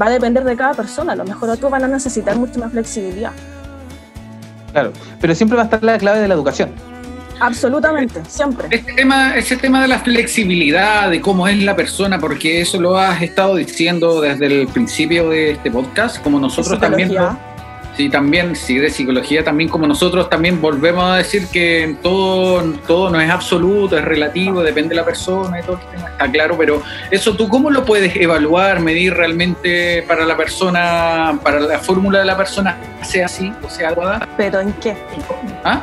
[0.00, 1.14] va a depender de cada persona.
[1.14, 3.32] A lo mejor otros van a necesitar mucho más flexibilidad.
[4.70, 6.70] Claro, pero siempre va a estar la clave de la educación.
[7.40, 8.68] Absolutamente, siempre.
[8.70, 12.96] Este tema, ese tema de la flexibilidad, de cómo es la persona, porque eso lo
[12.96, 17.08] has estado diciendo desde el principio de este podcast, como nosotros también.
[17.08, 17.49] Psicología.
[18.00, 23.10] Sí, también, sí, de psicología, también como nosotros también volvemos a decir que todo, todo
[23.10, 26.56] no es absoluto, es relativo, depende de la persona y todo el tema, está claro,
[26.56, 32.20] pero eso tú cómo lo puedes evaluar, medir realmente para la persona, para la fórmula
[32.20, 34.26] de la persona, sea así o sea adecuada?
[34.38, 34.96] Pero ¿en qué?
[35.62, 35.82] ¿Ah?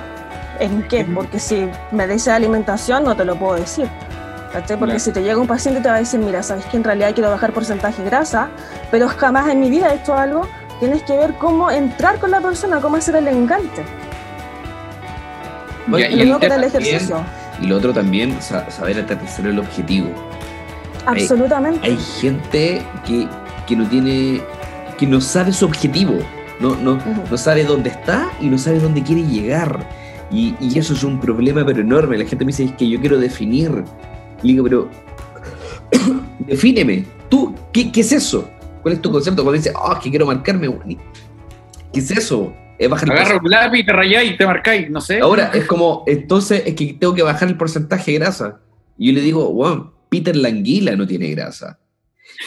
[0.59, 1.05] ¿En qué?
[1.13, 3.88] Porque si me dice alimentación, no te lo puedo decir.
[4.51, 4.76] ¿cachai?
[4.78, 4.99] Porque Claro.
[4.99, 7.30] si te llega un paciente te va a decir, mira, sabes que en realidad quiero
[7.30, 8.47] bajar porcentaje de grasa,
[8.89, 10.47] pero jamás en mi vida he hecho algo,
[10.80, 13.84] tienes que ver cómo entrar con la persona, cómo hacer el enganche.
[15.88, 17.21] Y y el también- ejercicio.
[17.61, 20.09] Y lo otro también, sa- saber aterrizar el objetivo.
[21.05, 21.80] Absolutamente.
[21.88, 23.28] Hay gente que,
[23.65, 24.41] que no tiene,
[24.97, 26.19] que no sabe su objetivo,
[26.59, 26.99] no, no,
[27.30, 29.80] no sabe dónde está y no sabe dónde quiere llegar.
[30.30, 32.17] Y, y eso es un problema pero enorme.
[32.17, 33.86] La gente me dice, es que yo quiero definir.
[34.43, 34.89] Y digo, pero
[36.39, 37.05] defíneme.
[37.30, 38.49] ¿Tú qué, qué es eso?
[38.88, 39.43] ¿Cuál es tu concepto?
[39.43, 40.73] Cuando dices, oh, es que quiero marcarme.
[41.91, 42.55] ¿Qué es eso?
[42.79, 45.19] Es bajar el Agarra un lápiz, te rayáis y te marcáis, no sé.
[45.19, 48.61] Ahora, es como, entonces es que tengo que bajar el porcentaje de grasa.
[48.97, 51.77] Y yo le digo, wow, Peter Languila no tiene grasa.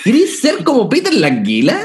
[0.03, 1.79] ¿Querés ser como Peter Languila?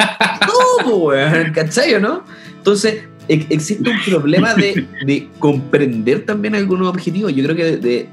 [0.88, 2.24] No, weón, ¿cachai o no?
[2.56, 7.32] Entonces, e- existe un problema de, de comprender también algunos objetivos.
[7.32, 8.08] Yo creo que de, de-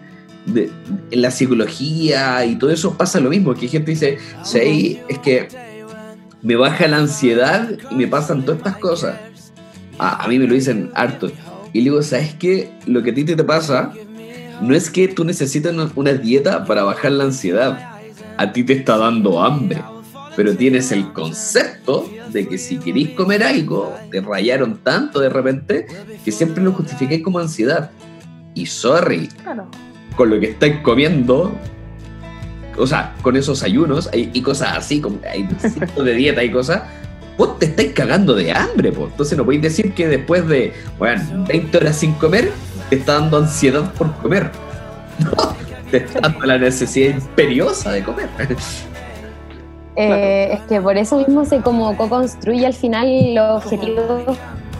[0.45, 0.71] de-
[1.11, 5.47] en la psicología y todo eso pasa lo mismo, que gente dice, sí, es que
[6.41, 9.15] me baja la ansiedad y me pasan todas estas cosas.
[9.97, 11.31] A, mí me lo dicen harto.
[11.71, 12.71] Y le digo, ¿sabes qué?
[12.85, 13.93] Lo que a ti te, pasa
[14.61, 17.97] no es que tú necesitas una, dieta para bajar la ansiedad.
[18.37, 19.81] A ti te está dando hambre.
[20.35, 25.85] Pero tienes el concepto de que si querís comer algo, te rayaron tanto de repente
[26.25, 27.91] que siempre lo justificáis como ansiedad.
[28.55, 29.67] Y sorry, Claro.
[30.15, 31.53] Con lo que estáis comiendo,
[32.77, 35.47] o sea, con esos ayunos y, cosas así, como hay
[36.03, 36.83] de dieta y cosas,
[37.37, 39.11] vos te estáis cagando de hambre, pues.
[39.11, 42.51] Entonces no podéis decir que después de, bueno, 20 horas sin comer,
[42.89, 44.51] te está dando ansiedad por comer.
[45.91, 48.27] Te está dando la necesidad imperiosa de comer.
[49.95, 54.35] Eh, es que por eso mismo se como co-construye al final los objetivos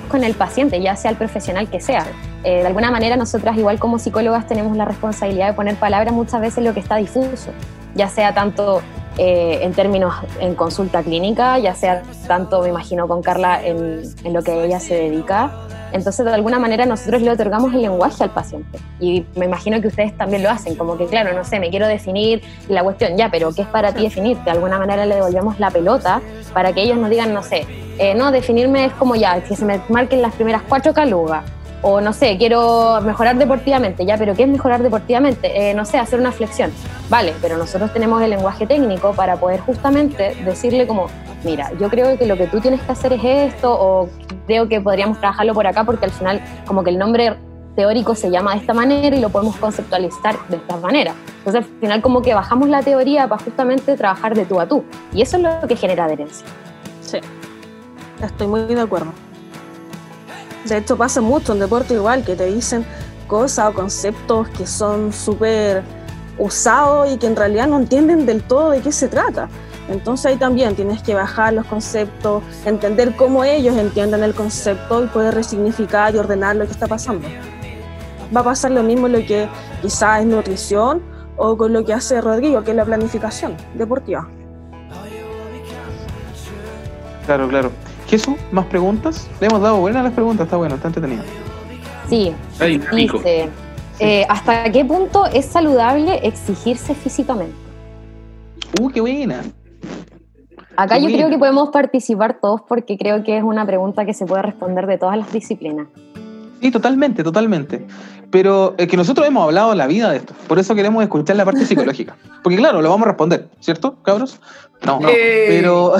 [0.09, 2.05] con el paciente, ya sea el profesional que sea.
[2.43, 6.41] Eh, de alguna manera nosotras igual como psicólogas tenemos la responsabilidad de poner palabras muchas
[6.41, 7.51] veces en lo que está difuso,
[7.95, 8.81] ya sea tanto
[9.17, 14.33] eh, en términos en consulta clínica, ya sea tanto, me imagino, con Carla en, en
[14.33, 15.51] lo que ella se dedica.
[15.93, 18.79] Entonces, de alguna manera, nosotros le otorgamos el lenguaje al paciente.
[18.99, 21.87] Y me imagino que ustedes también lo hacen, como que, claro, no sé, me quiero
[21.87, 24.39] definir la cuestión, ya, pero ¿qué es para ti definir?
[24.39, 26.19] De alguna manera le devolvemos la pelota
[26.51, 27.67] para que ellos nos digan, no sé,
[27.97, 31.43] eh, no, definirme es como ya, que se me marquen las primeras cuatro calugas.
[31.81, 35.69] O no sé, quiero mejorar deportivamente, ya, pero ¿qué es mejorar deportivamente?
[35.69, 36.71] Eh, no sé, hacer una flexión.
[37.09, 41.07] Vale, pero nosotros tenemos el lenguaje técnico para poder justamente decirle como,
[41.43, 43.23] mira, yo creo que lo que tú tienes que hacer es
[43.53, 44.09] esto, o
[44.47, 47.35] creo que podríamos trabajarlo por acá, porque al final como que el nombre
[47.75, 51.13] teórico se llama de esta manera y lo podemos conceptualizar de esta manera.
[51.39, 54.83] Entonces al final como que bajamos la teoría para justamente trabajar de tú a tú.
[55.11, 56.45] Y eso es lo que genera adherencia.
[57.01, 57.19] Sí.
[58.23, 59.11] Estoy muy de acuerdo.
[60.65, 62.85] De hecho, pasa mucho en deporte igual, que te dicen
[63.27, 65.83] cosas o conceptos que son súper
[66.37, 69.49] usados y que en realidad no entienden del todo de qué se trata.
[69.89, 75.07] Entonces ahí también tienes que bajar los conceptos, entender cómo ellos entienden el concepto y
[75.07, 77.27] poder resignificar y ordenar lo que está pasando.
[78.35, 79.49] Va a pasar lo mismo lo que
[79.81, 81.01] quizás es nutrición
[81.35, 84.29] o con lo que hace Rodrigo, que es la planificación deportiva.
[87.25, 87.71] Claro, claro.
[88.13, 89.27] Jesús, ¿más preguntas?
[89.41, 91.23] Le hemos dado buenas las preguntas, está bueno, está entretenido.
[92.07, 92.31] Sí,
[93.99, 97.55] eh, ¿hasta qué punto es saludable exigirse físicamente?
[98.79, 99.41] Uh, qué buena.
[100.75, 104.13] Acá Qué yo creo que podemos participar todos porque creo que es una pregunta que
[104.13, 105.87] se puede responder de todas las disciplinas.
[106.61, 107.87] Sí, totalmente, totalmente.
[108.33, 111.35] Pero es que nosotros hemos hablado en la vida de esto, por eso queremos escuchar
[111.35, 112.17] la parte psicológica.
[112.41, 114.39] Porque claro, lo vamos a responder, ¿cierto, cabros?
[114.83, 115.07] No, no.
[115.07, 115.45] ¡Eh!
[115.49, 115.93] Pero,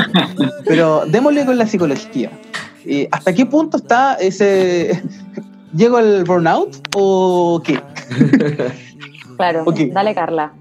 [0.66, 2.30] pero démosle con la psicología.
[2.86, 5.02] Eh, ¿Hasta qué punto está ese...
[5.76, 7.78] ¿Llego al burnout o qué?
[9.36, 9.80] Claro, Ok.
[9.92, 10.54] dale Carla.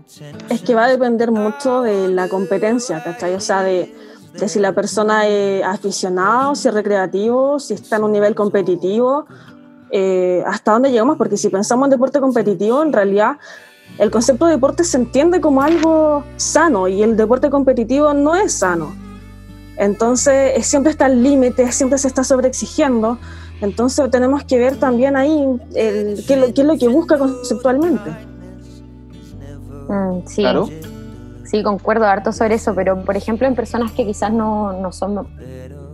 [0.49, 3.35] Es que va a depender mucho de la competencia, ¿cachai?
[3.35, 3.95] O sea, de,
[4.33, 9.27] de si la persona es aficionado, si es recreativo, si está en un nivel competitivo,
[9.91, 13.37] eh, hasta dónde llegamos, porque si pensamos en deporte competitivo, en realidad
[13.97, 18.53] el concepto de deporte se entiende como algo sano y el deporte competitivo no es
[18.53, 18.93] sano.
[19.77, 23.17] Entonces, siempre está el límite, siempre se está sobreexigiendo.
[23.61, 27.17] Entonces, tenemos que ver también ahí el, qué, es lo- qué es lo que busca
[27.17, 28.09] conceptualmente.
[29.87, 30.41] Mm, sí.
[30.41, 30.69] Claro.
[31.43, 35.27] Sí, concuerdo harto sobre eso, pero por ejemplo en personas que quizás no, no son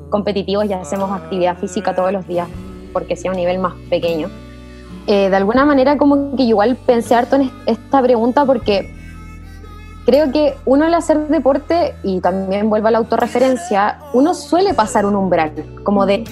[0.09, 2.47] competitivos y hacemos actividad física todos los días,
[2.91, 4.29] porque sea un nivel más pequeño,
[5.07, 8.93] eh, de alguna manera como que igual pensé harto en es- esta pregunta porque
[10.05, 15.05] creo que uno al hacer deporte, y también vuelvo a la autorreferencia, uno suele pasar
[15.05, 15.51] un umbral,
[15.83, 16.23] como de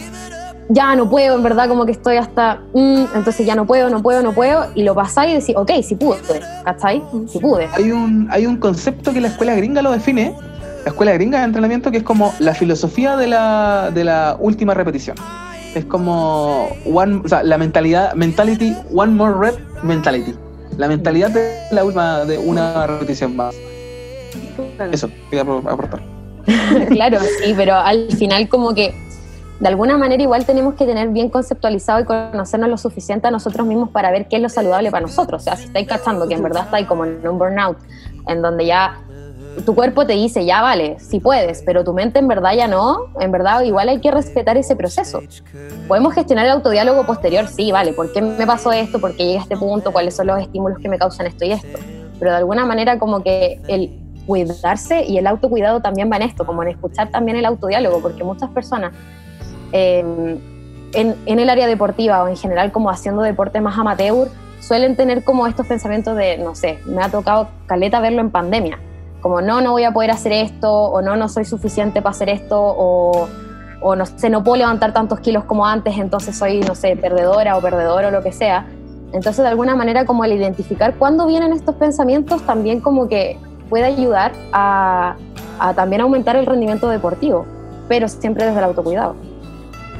[0.71, 4.03] ya no puedo, en verdad, como que estoy hasta, mm, entonces ya no puedo, no
[4.03, 6.17] puedo, no puedo, y lo pasáis y decís, ok, sí pude,
[6.63, 7.01] ¿cachai?
[7.27, 7.67] Sí pude.
[7.73, 10.35] Hay un, hay un concepto que la escuela gringa lo define,
[10.85, 14.75] la escuela gringa de entrenamiento, que es como la filosofía de la, de la última
[14.75, 15.15] repetición.
[15.75, 20.33] Es como one, o sea, la mentalidad, mentality, one more rep mentality.
[20.77, 23.55] La mentalidad de la última, de una repetición más.
[24.91, 26.01] Eso, quería apro- aportar.
[26.89, 28.93] claro, sí, pero al final como que
[29.59, 33.67] de alguna manera igual tenemos que tener bien conceptualizado y conocernos lo suficiente a nosotros
[33.67, 35.41] mismos para ver qué es lo saludable para nosotros.
[35.41, 37.77] O sea, si estáis cachando que en verdad estáis como en un burnout,
[38.27, 39.01] en donde ya
[39.65, 43.07] tu cuerpo te dice, ya vale, si puedes, pero tu mente en verdad ya no,
[43.19, 45.21] en verdad igual hay que respetar ese proceso.
[45.87, 48.99] Podemos gestionar el autodiálogo posterior, sí, vale, ¿por qué me pasó esto?
[48.99, 49.91] ¿Por qué llegué a este punto?
[49.91, 51.79] ¿Cuáles son los estímulos que me causan esto y esto?
[52.19, 56.45] Pero de alguna manera como que el cuidarse y el autocuidado también va en esto,
[56.45, 58.93] como en escuchar también el autodiálogo, porque muchas personas
[59.71, 59.99] eh,
[60.93, 64.29] en, en el área deportiva o en general como haciendo deporte más amateur
[64.59, 68.79] suelen tener como estos pensamientos de, no sé, me ha tocado caleta verlo en pandemia,
[69.21, 72.29] como no, no voy a poder hacer esto, o no, no soy suficiente para hacer
[72.29, 73.27] esto, o,
[73.81, 77.57] o no sé, no puedo levantar tantos kilos como antes, entonces soy, no sé, perdedora
[77.57, 78.67] o perdedor o lo que sea.
[79.11, 83.39] Entonces, de alguna manera, como el identificar cuándo vienen estos pensamientos, también como que
[83.69, 85.15] puede ayudar a,
[85.59, 87.45] a también aumentar el rendimiento deportivo,
[87.87, 89.15] pero siempre desde el autocuidado.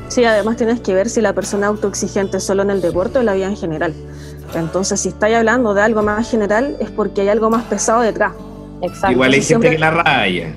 [0.08, 3.22] Sí, además tienes que ver si la persona es autoexigente solo en el deporte o
[3.22, 3.94] en la vida en general.
[4.56, 8.34] Entonces, si estáis hablando de algo más general, es porque hay algo más pesado detrás.
[8.82, 9.12] Exacto.
[9.12, 10.54] Igual hay sí, gente siempre- que la raya.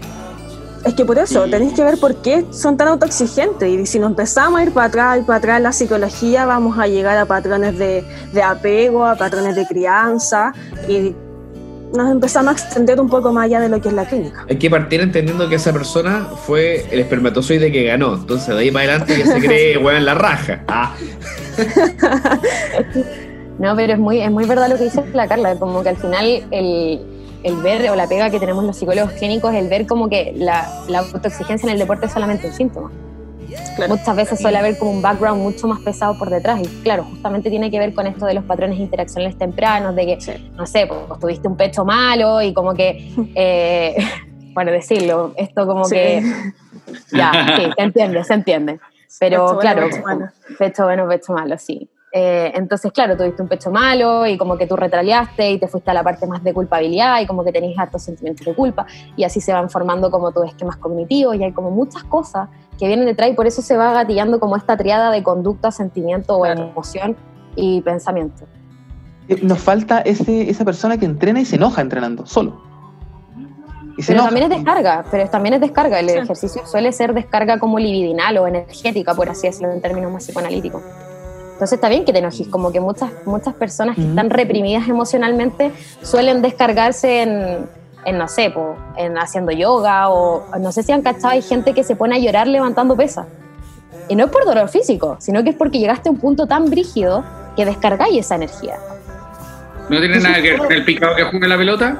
[0.84, 1.50] Es que por eso Sí.
[1.52, 3.68] tenéis que ver por qué son tan autoexigentes.
[3.68, 6.76] Y si nos empezamos a ir para atrás y para atrás en la psicología, vamos
[6.78, 8.02] a llegar a patrones de,
[8.32, 10.52] de apego, a patrones de crianza.
[10.88, 11.14] Y
[11.96, 14.44] nos empezamos a extender un poco más allá de lo que es la clínica.
[14.48, 18.14] Hay que partir entendiendo que esa persona fue el espermatozoide que ganó.
[18.14, 20.64] Entonces, de ahí para adelante ya se cree, weón, en la raja.
[20.66, 20.94] Ah,
[23.58, 25.96] No, pero es muy, es muy verdad lo que dice la Carla, como que al
[25.96, 27.00] final el,
[27.44, 30.68] el ver o la pega que tenemos los psicólogos clínicos, el ver como que la,
[30.88, 32.90] la autoexigencia en el deporte es solamente un síntoma.
[33.76, 33.96] Claro.
[33.96, 37.50] Muchas veces suele haber como un background mucho más pesado por detrás y claro, justamente
[37.50, 40.50] tiene que ver con esto de los patrones interaccionales tempranos, de que, Sí.
[40.56, 43.96] no sé, pues tuviste un pecho malo y como que, eh,
[44.54, 45.94] bueno, decirlo, esto como Sí.
[45.94, 46.22] que,
[47.12, 48.80] ya, sí, se entiende, se entiende.
[49.20, 50.26] Pero Pecho bueno, claro, pecho malo.
[50.58, 51.88] pecho bueno, pecho malo, sí.
[52.14, 55.90] Eh, entonces, claro, tuviste un pecho malo y como que tú retraliaste y te fuiste
[55.90, 58.84] a la parte más de culpabilidad y como que tenés hartos sentimientos de culpa
[59.16, 62.86] y así se van formando como tus esquemas cognitivos y hay como muchas cosas que
[62.86, 66.42] vienen detrás y por eso se va gatillando como esta triada de conducta, sentimiento o
[66.42, 66.64] Claro.
[66.70, 67.16] emoción
[67.56, 68.44] y pensamiento.
[69.28, 72.60] Eh, Nos falta ese, esa persona que entrena y se enoja entrenando, solo.
[73.96, 74.28] Y se Pero enoja.
[74.28, 75.98] también es descarga, pero también es descarga.
[76.00, 76.18] El Sí.
[76.18, 80.82] ejercicio suele ser descarga como libidinal o energética, por así decirlo en términos más psicoanalíticos.
[81.52, 85.70] Entonces está bien que te enojes, como que muchas, muchas personas que están reprimidas emocionalmente
[86.02, 87.68] suelen descargarse en,
[88.04, 91.72] en no sé, po, en haciendo yoga o no sé si han cachado, hay gente
[91.72, 93.26] que se pone a llorar levantando pesas.
[94.08, 96.68] Y no es por dolor físico, sino que es porque llegaste a un punto tan
[96.68, 97.24] brígido
[97.56, 98.76] que descargáis esa energía.
[99.88, 101.98] ¿No tiene nada que ver con el picado que juega la pelota?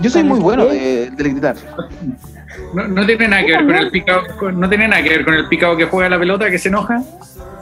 [0.00, 1.56] Yo soy muy bueno de, de gritar.
[2.74, 4.22] No, no tiene nada que ver con el picado,
[4.52, 7.02] no tiene nada que ver con el picado que juega la pelota que se enoja.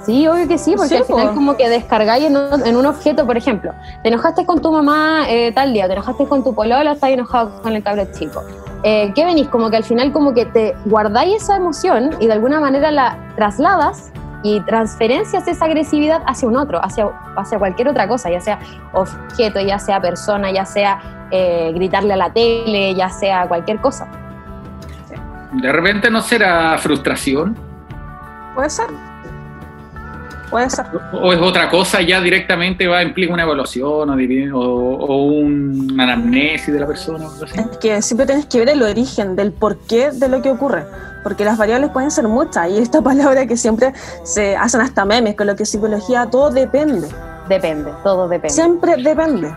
[0.05, 1.35] Sí, obvio que sí, porque Sí, al final po.
[1.35, 5.25] como que descargáis en un, en un objeto, por ejemplo, te enojaste con tu mamá
[5.29, 8.43] eh, tal día, te enojaste con tu polola, estás enojado con el cabro chico.
[8.83, 9.49] Eh, ¿Qué venís?
[9.49, 13.17] Como que al final como que te guardáis esa emoción y de alguna manera la
[13.35, 18.59] trasladas y transferencias esa agresividad hacia un otro, hacia, hacia cualquier otra cosa, ya sea
[18.93, 24.07] objeto, ya sea persona, ya sea eh, gritarle a la tele, ya sea cualquier cosa.
[25.53, 27.57] De repente no será frustración
[28.55, 28.87] Puede ser.
[30.55, 30.87] Puede ser.
[31.13, 36.73] o es otra cosa ya directamente va implica una evaluación o, o, o un anamnesis
[36.73, 37.27] de la persona.
[37.57, 40.85] Es que siempre tienes que ver el origen del porqué de lo que ocurre,
[41.25, 43.93] porque las variables pueden ser muchas y esta palabra que siempre
[44.23, 47.09] se hacen hasta memes con lo que es psicología, todo depende,
[47.49, 48.55] Depende, todo depende.
[48.55, 49.53] siempre depende.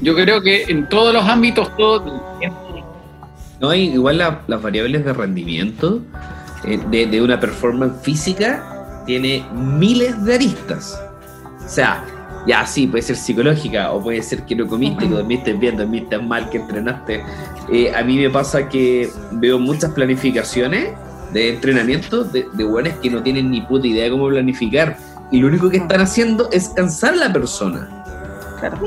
[0.00, 2.02] Yo creo que en todos los ámbitos todo
[3.60, 6.00] No, igual la- las variables de rendimiento
[6.64, 8.77] eh, de, de una performance física
[9.08, 11.00] tiene miles de aristas.
[11.64, 12.04] O sea,
[12.46, 16.18] ya sí, puede ser psicológica o puede ser que no comiste, que dormiste bien, dormiste
[16.18, 17.24] mal, que entrenaste.
[17.72, 20.90] Eh, a mí me pasa que veo muchas planificaciones
[21.32, 24.98] de entrenamiento de, de buenos que no tienen ni puta idea de cómo planificar.
[25.32, 27.88] Y lo único que están haciendo es cansar a la persona.
[28.60, 28.78] Claro.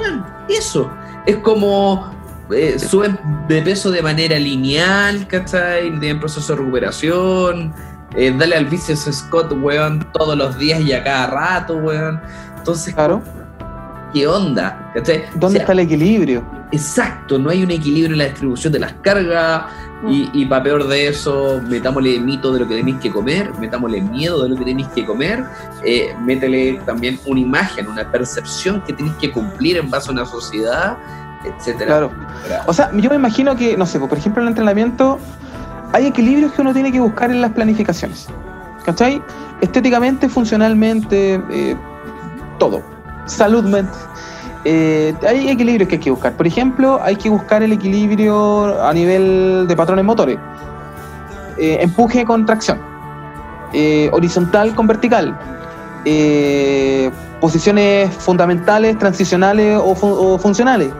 [0.47, 0.87] Eso.
[1.25, 2.11] Es como
[2.51, 3.17] eh, suben
[3.47, 5.89] de peso de manera lineal, ¿cachai?
[5.99, 7.73] Tienen proceso de recuperación.
[8.15, 12.19] Eh, dale al vicious Scott, weón, todos los días y a cada rato, weón.
[12.57, 13.21] Entonces, Claro.
[14.13, 14.91] ¿qué onda?
[14.93, 15.25] ¿Cachai?
[15.35, 16.43] ¿Dónde O sea, está el equilibrio?
[16.71, 19.63] Exacto, no hay un equilibrio en la distribución de las cargas.
[20.07, 24.01] Y, y para peor de eso, metámosle mito de lo que tenéis que comer, metámosle
[24.01, 25.43] miedo de lo que tenéis que comer,
[25.85, 30.25] eh, métele también una imagen, una percepción que tenéis que cumplir en base a una
[30.25, 30.97] sociedad,
[31.45, 31.85] etcétera.
[31.85, 32.11] Claro.
[32.65, 35.19] O sea, yo me imagino que, no sé, pues, por ejemplo, en el entrenamiento
[35.93, 38.27] hay equilibrios que uno tiene que buscar en las planificaciones.
[38.85, 39.21] ¿Cachai?
[39.61, 41.75] Estéticamente, funcionalmente, eh,
[42.57, 42.81] todo.
[43.25, 43.93] Saludmente.
[44.63, 46.33] Eh, hay equilibrios que hay que buscar.
[46.33, 50.37] Por ejemplo, hay que buscar el equilibrio a nivel de patrones motores.
[51.57, 52.79] Eh, empuje con tracción.
[53.73, 55.37] Eh, horizontal con vertical.
[57.39, 60.91] Posiciones fundamentales, transicionales o funcionales.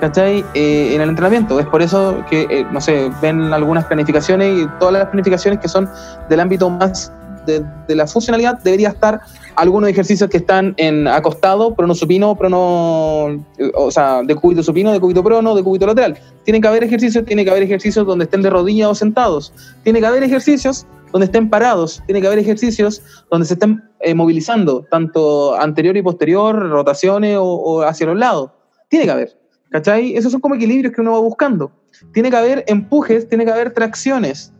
[0.00, 0.44] ¿Cachai?
[0.54, 1.58] Eh, en el entrenamiento.
[1.60, 5.68] Es por eso que, eh, no sé, ven algunas planificaciones y todas las planificaciones que
[5.68, 5.88] son
[6.28, 7.12] del ámbito más
[7.46, 9.20] de, la funcionalidad, debería estar
[9.56, 14.92] algunos ejercicios que están en acostado, prono supino, prono, eh, o sea, de cúbito supino,
[14.92, 16.18] de cúbito prono, de cúbito lateral.
[16.44, 19.52] Tiene que haber ejercicios, tiene que haber ejercicios donde estén de rodillas o sentados.
[19.82, 22.02] Tiene que haber ejercicios donde estén parados.
[22.06, 27.44] Tiene que haber ejercicios donde se estén eh, movilizando, tanto anterior y posterior, rotaciones o,
[27.44, 28.50] o hacia los lados.
[28.88, 29.43] Tiene que haber.
[29.74, 30.16] ¿Cachai?
[30.16, 31.72] Esos son como equilibrios que uno va buscando.
[32.12, 34.52] Tiene que haber empujes, tiene que haber tracciones.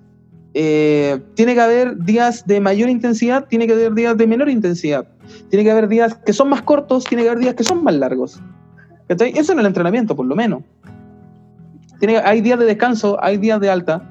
[0.54, 5.06] Eh, tiene que haber días de mayor intensidad, tiene que haber días de menor intensidad.
[5.50, 7.94] Tiene que haber días que son más cortos, tiene que haber días que son más
[7.94, 8.40] largos.
[9.06, 9.32] ¿Cachai?
[9.36, 10.64] Eso en el entrenamiento, por lo menos.
[12.00, 14.02] Tiene, hay días de descanso, hay días de alta.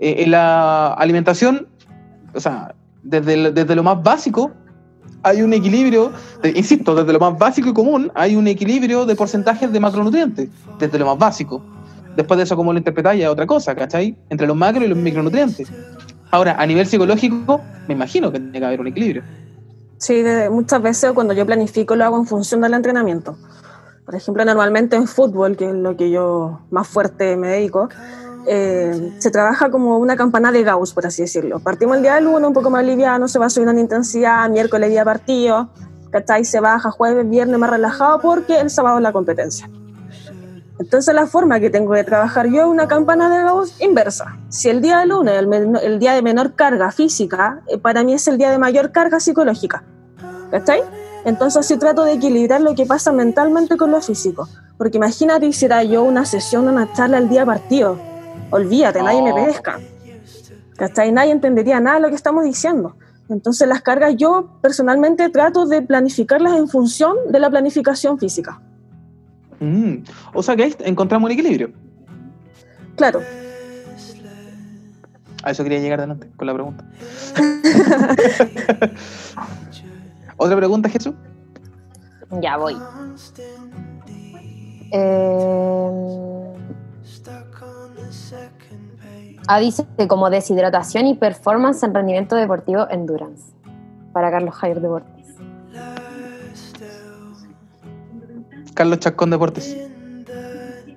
[0.00, 1.66] Eh, en la alimentación,
[2.34, 4.52] o sea, desde, desde lo más básico,
[5.22, 6.12] hay un equilibrio,
[6.54, 10.48] insisto, desde lo más básico y común, hay un equilibrio de porcentajes de macronutrientes,
[10.78, 11.62] desde lo más básico.
[12.16, 14.16] Después de eso, cómo lo interpretáis, ya otra cosa, ¿cachai?
[14.28, 15.70] Entre los macro y los micronutrientes.
[16.30, 19.22] Ahora, a nivel psicológico, me imagino que tiene que haber un equilibrio.
[19.98, 23.36] Sí, muchas veces cuando yo planifico lo hago en función del entrenamiento.
[24.04, 27.88] Por ejemplo, normalmente en fútbol, que es lo que yo más fuerte me dedico,
[28.46, 31.60] eh, se trabaja como una campana de Gauss, por así decirlo.
[31.60, 34.90] Partimos el día del 1 un poco más liviano, se va subiendo en intensidad, miércoles
[34.90, 35.70] día partido,
[36.10, 36.44] ¿cachai?
[36.44, 39.70] Se baja jueves, viernes más relajado porque el sábado es la competencia.
[40.78, 44.36] Entonces la forma que tengo de trabajar yo es una campana de Gauss inversa.
[44.48, 48.14] Si el día del lunes, el, el día de menor carga física, eh, para mí
[48.14, 49.84] es el día de mayor carga psicológica.
[50.50, 50.82] ¿Cachai?
[51.24, 54.48] Entonces así trato de equilibrar lo que pasa mentalmente con lo físico.
[54.76, 57.96] Porque imagínate hiciera yo una sesión, una charla el día partido.
[58.52, 59.80] Olvídate, nadie me pesca.
[60.76, 61.10] ¿Cachai?
[61.10, 62.96] Nadie entendería nada de lo que estamos diciendo.
[63.28, 68.60] Entonces las cargas yo personalmente trato de planificarlas en función de la planificación física.
[69.60, 69.98] Mm,
[70.34, 71.72] O sea que ahí encontramos un equilibrio.
[72.96, 73.22] Claro,
[75.44, 76.84] A eso quería llegar adelante con la pregunta.
[80.36, 81.14] ¿Otra pregunta, Jesús?
[82.40, 82.76] Ya voy.
[84.92, 86.51] Eh,
[89.48, 93.52] ah, dice que como deshidratación y performance en rendimiento deportivo endurance.
[94.12, 95.26] Para Carlos Javier Deportes.
[98.74, 99.76] Carlos Chacón Deportes.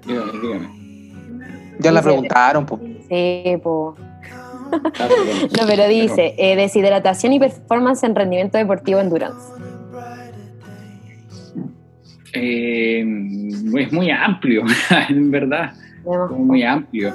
[0.06, 0.70] Dígame, dígame.
[1.80, 2.80] Ya la Dice- preguntaron, po.
[3.10, 3.96] Sí, po.
[4.76, 9.54] No, pero dice eh, deshidratación y performance en rendimiento deportivo endurance.
[12.34, 13.00] Eh,
[13.78, 14.64] es muy amplio,
[15.10, 15.74] en verdad.
[16.32, 17.14] Muy amplio.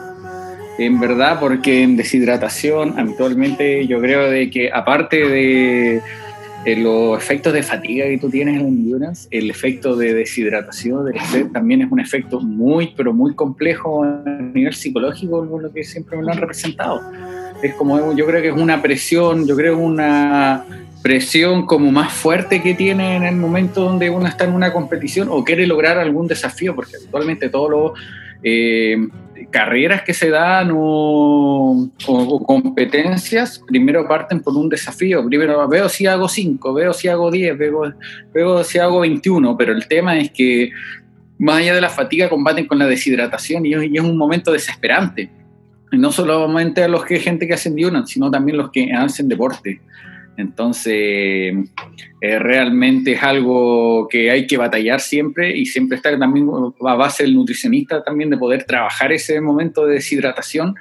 [0.80, 6.00] En verdad, porque en deshidratación, habitualmente yo creo de que aparte de,
[6.78, 11.16] los efectos de fatiga que tú tienes en la endurance, el efecto de deshidratación del
[11.16, 14.22] estrés también es un efecto muy, pero muy complejo a
[14.54, 17.02] nivel psicológico, lo que siempre me lo han representado.
[17.62, 20.64] Es como, yo creo que es una presión, yo creo una
[21.02, 25.28] presión como más fuerte que tiene en el momento donde uno está en una competición
[25.30, 27.92] o quiere lograr algún desafío, porque actualmente todos los
[28.42, 28.96] eh,
[29.50, 31.88] carreras que se dan o,
[32.46, 35.24] competencias, primero parten por un desafío.
[35.24, 37.92] Primero veo si hago 5, veo si hago 10, veo,
[38.32, 40.70] veo si hago 21, pero el tema es que
[41.38, 45.30] más allá de la fatiga combaten con la deshidratación y, es- un momento desesperante.
[45.92, 49.80] No solamente a los que gente que hacen diurance, sino también los que hacen deporte.
[50.36, 51.54] Entonces,
[52.20, 56.48] eh, realmente es algo que hay que batallar siempre y siempre estar también
[56.80, 60.74] a base del nutricionista también de poder trabajar ese momento de deshidratación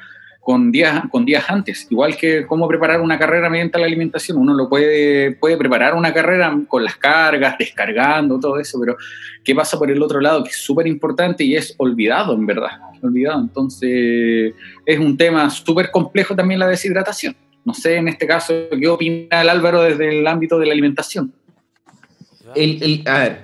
[0.49, 1.87] con días, con días antes.
[1.91, 4.37] Igual que cómo preparar una carrera mediante la alimentación.
[4.37, 8.97] Uno lo puede, puede preparar una carrera con las cargas, descargando, todo eso, pero
[9.43, 10.43] ¿qué pasa por el otro lado?
[10.43, 12.79] Que es súper importante y es olvidado, en verdad.
[13.01, 13.41] Olvidado.
[13.41, 14.53] Entonces,
[14.85, 17.35] es un tema súper complejo también la deshidratación.
[17.65, 21.33] No sé, en este caso, ¿qué opina el Álvaro desde el ámbito de la alimentación?
[22.55, 23.41] El, el- a ver,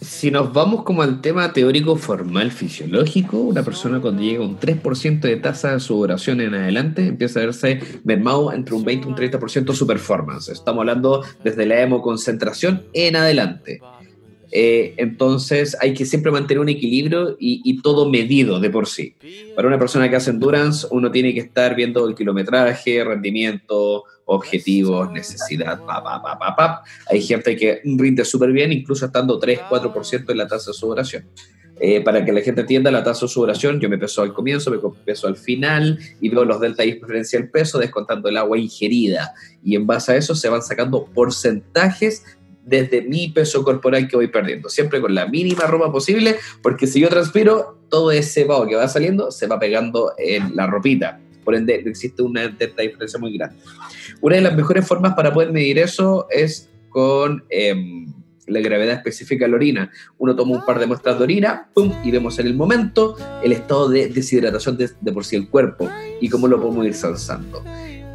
[0.00, 5.20] si nos vamos como al tema teórico formal fisiológico, una persona cuando llega un 3%
[5.20, 9.16] de tasa de sudoración en adelante empieza a verse mermado entre un 20 y un
[9.16, 10.48] 30% su performance.
[10.48, 13.80] Estamos hablando desde la hemoconcentración en adelante.
[14.54, 19.16] Eh, entonces hay que siempre mantener un equilibrio y, y todo medido de por sí.
[19.56, 25.10] Para una persona que hace endurance, uno tiene que estar viendo el kilometraje, rendimiento, objetivos,
[25.10, 26.82] necesidad, pa, pa, pa, pa, pa.
[27.10, 31.24] Hay gente que rinde súper bien, incluso estando 3-4% en la tasa de sudoración.
[31.80, 34.70] Eh, para que la gente entienda la tasa de sudoración, yo me peso al comienzo,
[34.70, 38.58] me peso al final y veo los delta y preferencia del peso descontando el agua
[38.58, 39.32] ingerida.
[39.64, 42.24] Y en base a eso se van sacando porcentajes
[42.64, 47.00] desde mi peso corporal que voy perdiendo, siempre con la mínima ropa posible, porque si
[47.00, 51.20] yo transpiro, todo ese vaho que va saliendo se va pegando en la ropita.
[51.44, 53.56] Por ende, existe una diferencia muy grande.
[54.20, 58.06] Una de las mejores formas para poder medir eso es con em,
[58.46, 59.90] la gravedad específica de la orina.
[60.18, 63.52] Uno toma un par de muestras de orina, pum, y vemos en el momento el
[63.52, 65.90] estado de deshidratación de, de por sí el cuerpo
[66.20, 67.64] y cómo lo podemos ir zanzando.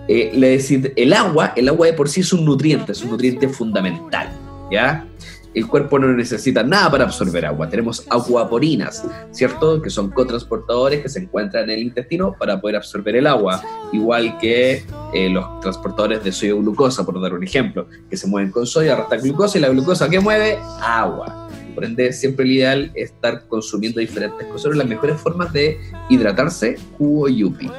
[0.07, 3.11] Eh, le decid- el agua, el agua de por sí es un nutriente, es un
[3.11, 4.29] nutriente fundamental,
[4.71, 5.05] ¿ya?
[5.53, 7.67] El cuerpo no necesita nada para absorber agua.
[7.67, 9.81] Tenemos aguaporinas, ¿cierto?
[9.81, 14.37] Que son cotransportadores que se encuentran en el intestino para poder absorber el agua, igual
[14.37, 14.83] que
[15.13, 18.93] eh, los transportadores de sodio glucosa, por dar un ejemplo, que se mueven con sodio,
[18.93, 21.49] arrastran glucosa y la glucosa que mueve agua.
[21.73, 24.75] Por ende, siempre el ideal es estar consumiendo diferentes cosas.
[24.75, 25.79] Las mejores formas de
[26.09, 27.69] hidratarse, jugo yupi.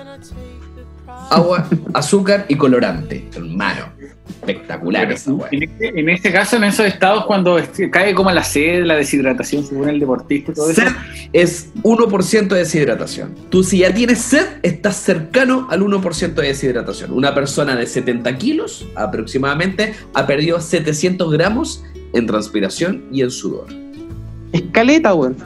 [1.30, 3.86] Agua, azúcar y colorante, hermano.
[4.28, 5.48] Espectacular esa weá.
[5.52, 8.94] En este, en este caso, en esos estados, cuando este- cae como la sed, la
[8.96, 10.92] deshidratación, según el deportista y todo eso, Sed
[11.32, 13.34] es 1% de deshidratación.
[13.50, 17.12] Tú si ya tienes sed, estás cercano al 1% de deshidratación.
[17.12, 23.66] Una persona de 70 kilos aproximadamente ha perdido 700 gramos en transpiración y en sudor.
[24.52, 25.36] Escaleta, weón.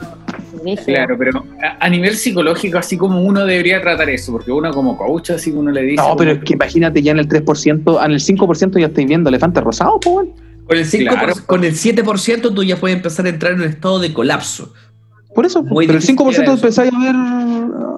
[0.85, 4.97] Claro, pero a, a nivel psicológico, así como uno debería tratar eso, porque uno como
[4.97, 6.01] coach, así que uno le dice...
[6.03, 9.29] No, pero es que imagínate ya en el 3%, en el 5% ya estáis viendo
[9.29, 10.29] elefantes rosados, weón.
[10.67, 11.33] Con el, 5%, Claro.
[11.45, 14.73] con el 7% tú ya puedes empezar a entrar en un estado de colapso.
[15.35, 16.53] Por eso, Muy pero el difícil 5% era eso.
[16.53, 17.15] empezáis a ver.
[17.15, 17.95] a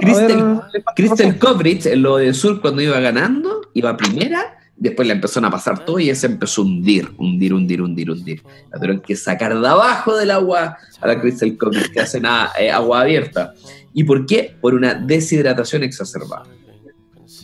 [0.95, 1.37] Crystal- ver.
[1.39, 5.85] Coverage, en lo de Sur, cuando iba ganando, iba primera, después le empezaron a pasar
[5.85, 8.43] todo y ese empezó a hundir, hundir, hundir, hundir, hundir.
[8.71, 12.51] La tuvieron que sacar de abajo del agua a la Crystal Coverage, que hace nada,
[12.59, 13.53] eh, agua abierta.
[13.93, 14.55] ¿Y por qué?
[14.59, 16.43] Por una deshidratación exacerbada.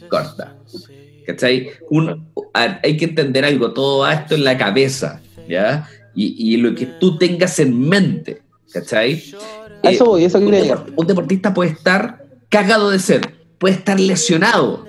[0.09, 0.55] Corta.
[1.25, 1.69] ¿Cachai?
[1.89, 5.87] Un- a- hay que entender algo, todo esto en la cabeza, ¿ya?
[6.13, 8.41] Y, y lo que tú tengas en mente,
[8.73, 9.23] ¿cachai?
[9.83, 10.85] A Eh, eso voy, eso un, quería llegar.
[10.85, 13.21] depor- un deportista puede estar cagado de sed,
[13.57, 14.85] puede estar lesionado.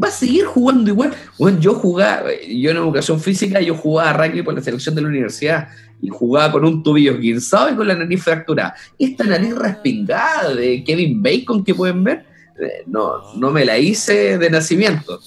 [0.00, 1.12] Va a seguir jugando igual.
[1.38, 5.08] Bueno, yo jugaba, yo en educación física, yo jugaba rugby por la selección de la
[5.08, 5.68] universidad
[6.00, 8.74] y jugaba con un tubillo guinzado y con la nariz fracturada.
[8.98, 12.24] Esta nariz respingada de Kevin Bacon que pueden ver,
[12.58, 15.20] eh, no, no me la hice de nacimiento.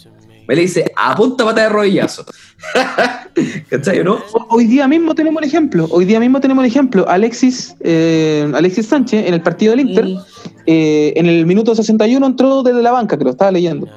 [0.48, 2.26] Me la hice a punta pata de rodillazo.
[3.70, 4.20] ¿Cachai, no?
[4.50, 5.88] Hoy día mismo tenemos el ejemplo.
[5.90, 7.08] Hoy día mismo tenemos el ejemplo.
[7.10, 10.20] Alexis, eh, Alexis Sánchez en el partido del Inter, Mm.
[10.68, 13.88] eh, en el minuto 61 entró desde la banca, que lo estaba leyendo.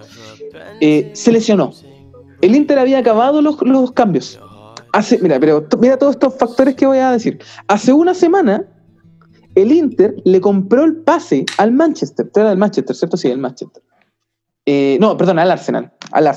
[0.81, 1.73] Eh, se lesionó.
[2.41, 4.39] El Inter había acabado los, los cambios.
[4.93, 7.39] Hace, mira, pero mira todos estos factores que voy a decir.
[7.67, 8.65] Hace una semana,
[9.55, 12.31] el Inter le compró el pase al Manchester.
[12.35, 13.17] Era del Manchester, ¿cierto?
[13.17, 13.83] Sí, el Manchester.
[14.67, 15.93] Eh, no, perdón, al Arsenal.
[16.13, 16.31] Al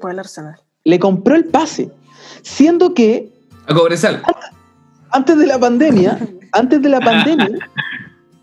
[0.00, 0.56] por el Arsenal.
[0.84, 1.90] Le compró el pase.
[2.42, 3.32] Siendo que
[3.66, 4.22] A Cobresal.
[5.10, 6.18] antes de la pandemia,
[6.52, 7.58] antes de la pandemia,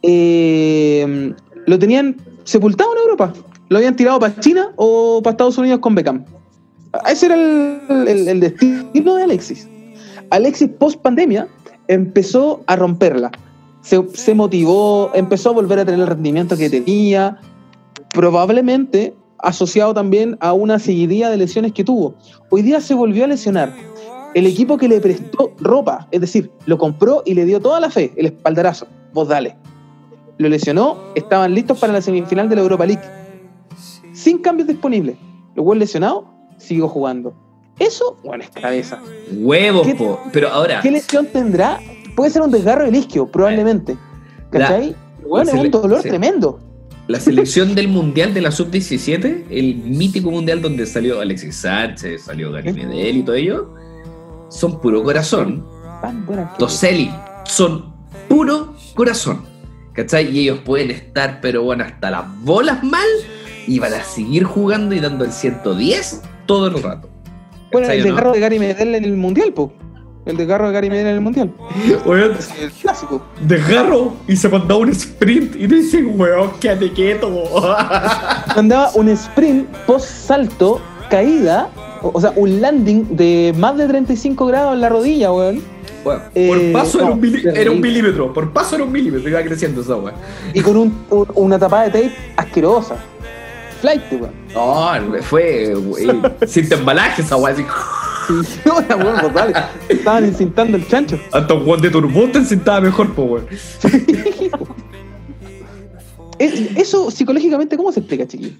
[0.04, 1.34] eh,
[1.66, 3.34] lo tenían sepultado en Europa.
[3.70, 6.24] Lo habían tirado para China o para Estados Unidos con Beckham.
[7.10, 9.68] Ese era el, el- el destino de Alexis.
[10.30, 11.48] Alexis post pandemia
[11.88, 13.32] empezó a romperla.
[13.82, 17.40] Se, se motivó, empezó a volver a tener el rendimiento que tenía,
[18.14, 22.16] probablemente asociado también a una seguidilla de lesiones que tuvo.
[22.50, 23.74] Hoy día se volvió a lesionar.
[24.34, 27.90] El equipo que le prestó ropa, es decir, lo compró y le dio toda la
[27.90, 29.56] fe, el espaldarazo, vos dale.
[30.38, 33.02] Lo lesionó, estaban listos para la semifinal de la Europa League.
[34.28, 35.16] Sin cambios disponibles.
[35.56, 37.34] Los weón lesionado, sigo jugando.
[37.80, 39.00] Eso, bueno, es cabeza.
[39.32, 40.20] Huevos, ¿Qué- po.
[40.34, 41.80] Pero ahora, ¿Qué lesión tendrá?
[42.14, 43.96] Puede ser un desgarro del isquio, probablemente.
[44.52, 44.94] ¿Cachai?
[45.26, 46.10] Bueno, es la un dolor sí.
[46.10, 46.60] tremendo.
[47.08, 52.52] la selección del Mundial de la Sub-17, el mítico Mundial donde salió Alexis Sánchez, salió
[52.52, 53.74] Gary Medel y todo ello,
[54.50, 55.66] son puro corazón.
[56.60, 57.10] Toseli
[57.46, 57.94] son
[58.28, 59.46] puro corazón.
[59.94, 60.30] ¿Cachai?
[60.36, 63.08] Y ellos pueden estar, pero bueno, hasta las bolas mal
[63.68, 67.10] y van a seguir jugando y dando el 110 todo el rato.
[67.72, 68.10] Bueno, ¿Cachai el no?
[68.14, 69.74] desgarro de Gary Medel en el Mundial, po.
[70.26, 71.54] El desgarro de Gary Medel en el Mundial.
[72.06, 73.22] Weón, El clásico.
[73.42, 77.30] desgarro y se mandaba un sprint y te dicen, weón, quédate quieto.
[78.56, 81.70] Mandaba un sprint post salto, caída,
[82.02, 85.62] o, o sea, un landing de más de 35 grados en la rodilla, weón.
[86.04, 87.26] Bueno, Eh, por paso era, un
[87.58, 90.14] era un milímetro, por paso era un milímetro, iba creciendo esa weón.
[90.54, 92.96] Y con un- un- una tapada de tape asquerosa.
[93.82, 94.32] Flight, weón.
[94.54, 96.08] No, fue wey,
[96.48, 97.54] sin embalaje esa weón.
[97.54, 97.66] así.
[98.66, 99.70] Weón total.
[99.90, 101.20] Estaban encintando el chancho.
[101.32, 103.48] Hasta un Juan de Turboten sentaba mejor, po, weón.
[106.40, 108.56] Es- Eso psicológicamente, ¿cómo se explica, chiquillo?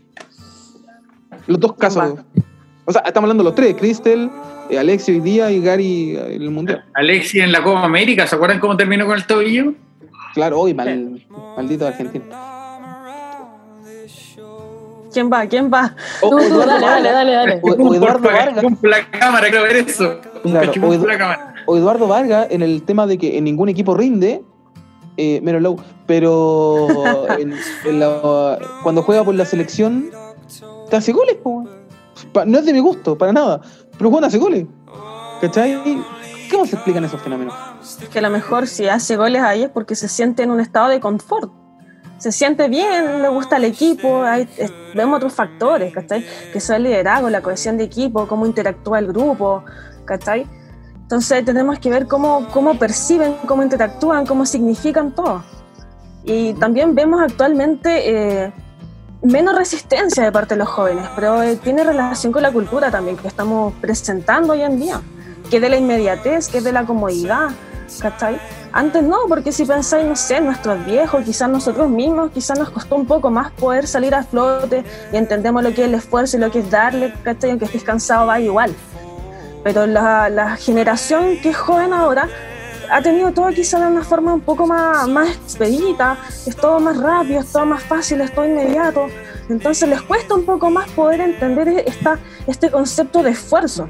[1.46, 2.16] Los dos casos.
[2.86, 4.30] O sea, estamos hablando de los tres, Cristel,
[4.70, 6.84] eh, Alexio hoy día y Gary eh, en el Mundial.
[6.94, 9.74] Alexis en la Copa América, ¿se acuerdan cómo terminó con el tobillo?
[10.34, 11.24] Claro, hoy mal,
[11.56, 12.24] maldito Argentina.
[15.18, 15.48] ¿Quién va?
[15.48, 15.96] ¿Quién va?
[16.22, 17.60] O- Tú, o tú, Eduardo Dale, dale, dale, dale.
[17.64, 18.64] O- o Eduardo Vargas.
[18.84, 20.20] La cámara, quiero ver eso.
[20.44, 21.56] Claro, o Edu- la cámara.
[21.66, 24.44] o Eduardo Vargas en el tema de que en ningún equipo rinde,
[25.18, 26.86] eh, menos Low, pero
[27.40, 27.56] en-
[27.86, 30.12] en la- cuando juega por la selección,
[30.92, 31.64] te hace goles, po,
[32.46, 33.60] No es de mi gusto, para nada,
[33.98, 34.68] pero Juan hace goles.
[35.42, 35.82] ¿Cachai?
[36.52, 37.56] ¿Cómo se explican esos fenómenos?
[38.14, 40.90] que a lo mejor si hace goles ahí es porque se siente en un estado
[40.90, 41.52] de confort.
[42.18, 46.26] Se siente bien, le gusta el equipo, hay, es- vemos otros factores, ¿cachai?
[46.52, 49.64] Que son el liderazgo, la cohesión de equipo, cómo interactúa el grupo,
[50.06, 50.48] ¿cachai?
[51.02, 55.44] Entonces tenemos que ver cómo, cómo perciben, cómo interactúan, cómo significan todo.
[56.26, 58.52] Y también vemos actualmente eh,
[59.22, 63.16] menos resistencia de parte de los jóvenes, pero eh, tiene relación con la cultura también
[63.16, 65.00] que estamos presentando hoy en día,
[65.50, 67.50] que es de la inmediatez, que es de la comodidad,
[68.02, 68.40] ¿cachai?
[68.72, 72.96] Antes no, porque si pensáis, no sé, nuestros viejos, quizás nosotros mismos, quizás nos costó
[72.96, 76.40] un poco más poder salir a flote y entendemos lo que es el esfuerzo y
[76.40, 77.52] lo que es darle, ¿cachai?
[77.52, 78.74] Aunque estés cansado, va igual.
[79.64, 82.30] Pero la, la generación que es joven ahora
[82.90, 86.98] ha tenido todo quizá de una forma un poco más, más expedita, es todo más
[86.98, 89.08] rápido, es todo más fácil, es todo inmediato.
[89.50, 93.90] Entonces les cuesta un poco más poder entender esta, este concepto de esfuerzo.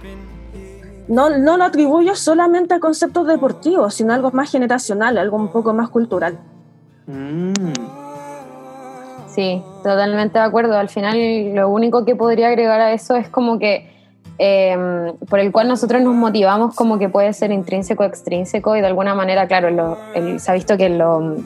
[1.07, 5.47] No, no lo atribuyo solamente a conceptos deportivos, sino a algo más generacional, algo un
[5.49, 6.37] poco más cultural.
[7.05, 7.53] Mm.
[9.29, 10.77] Sí, totalmente de acuerdo.
[10.77, 13.95] Al final, lo único que podría agregar a eso es como que
[14.39, 14.77] eh,
[15.29, 19.15] por el cual nosotros nos motivamos, como que puede ser intrínseco, extrínseco, y de alguna
[19.15, 21.37] manera, claro, lo- el- se ha visto que lo-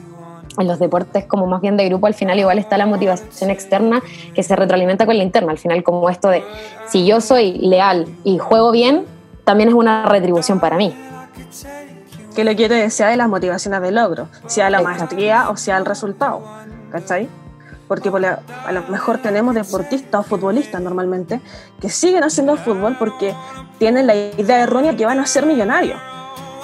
[0.58, 4.02] en los deportes, como más bien de grupo, al final igual está la motivación externa
[4.34, 5.52] que se retroalimenta con la interna.
[5.52, 6.44] Al final, como esto de
[6.84, 9.06] si yo soy leal y juego bien,
[9.44, 10.94] también es una retribución para mí.
[12.34, 14.98] Que lo quiere sea de las motivaciones de logro, sea la Exacto.
[15.00, 16.42] maestría o sea el resultado,
[16.90, 17.28] ¿cachai?
[17.88, 21.40] Porque por la- a lo mejor tenemos deportistas o futbolistas normalmente
[21.80, 23.34] que siguen haciendo fútbol porque
[23.78, 26.00] tienen la idea errónea que van a ser millonarios.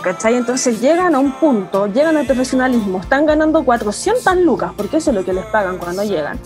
[0.02, 0.36] ¿Cachai?
[0.36, 5.16] Entonces llegan a un punto, llegan al profesionalismo, están ganando 400 lucas, porque eso es
[5.16, 6.38] lo que les pagan cuando llegan.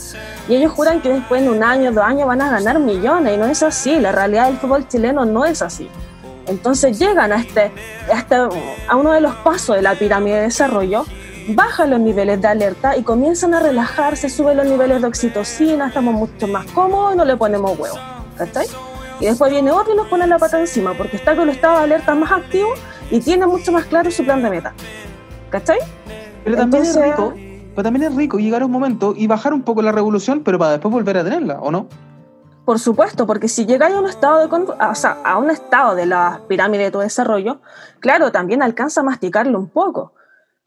[0.49, 3.37] Y ellos juran que después de un año, dos años van a ganar millones, y
[3.39, 5.91] no es así, la realidad del fútbol chileno no es así.
[6.47, 7.71] Entonces llegan a, este,
[8.13, 8.37] a, este-
[8.89, 11.05] a uno de los pasos de la pirámide de desarrollo,
[11.49, 16.15] bajan los niveles de alerta y comienzan a relajarse, suben los niveles de oxitocina, estamos
[16.15, 17.97] mucho más cómodos y no le ponemos huevo.
[18.37, 18.67] ¿Cachai?
[19.21, 21.79] Y después viene otro y nos pone la pata encima, porque está con el estado
[21.79, 22.71] de alerta más activo
[23.11, 24.73] y tiene mucho más claro su plan de meta.
[25.51, 25.79] ¿Cachai?
[26.45, 27.35] Pero también es rico,
[27.75, 30.59] pero también es rico llegar a un momento y bajar un poco la revolución, pero
[30.59, 31.87] para después volver a tenerla, ¿o no?
[32.65, 36.85] Por supuesto, porque si llegáis a un estado de a un estado de la pirámide
[36.85, 37.61] de tu desarrollo,
[37.99, 40.13] claro, también alcanza a masticarlo un poco,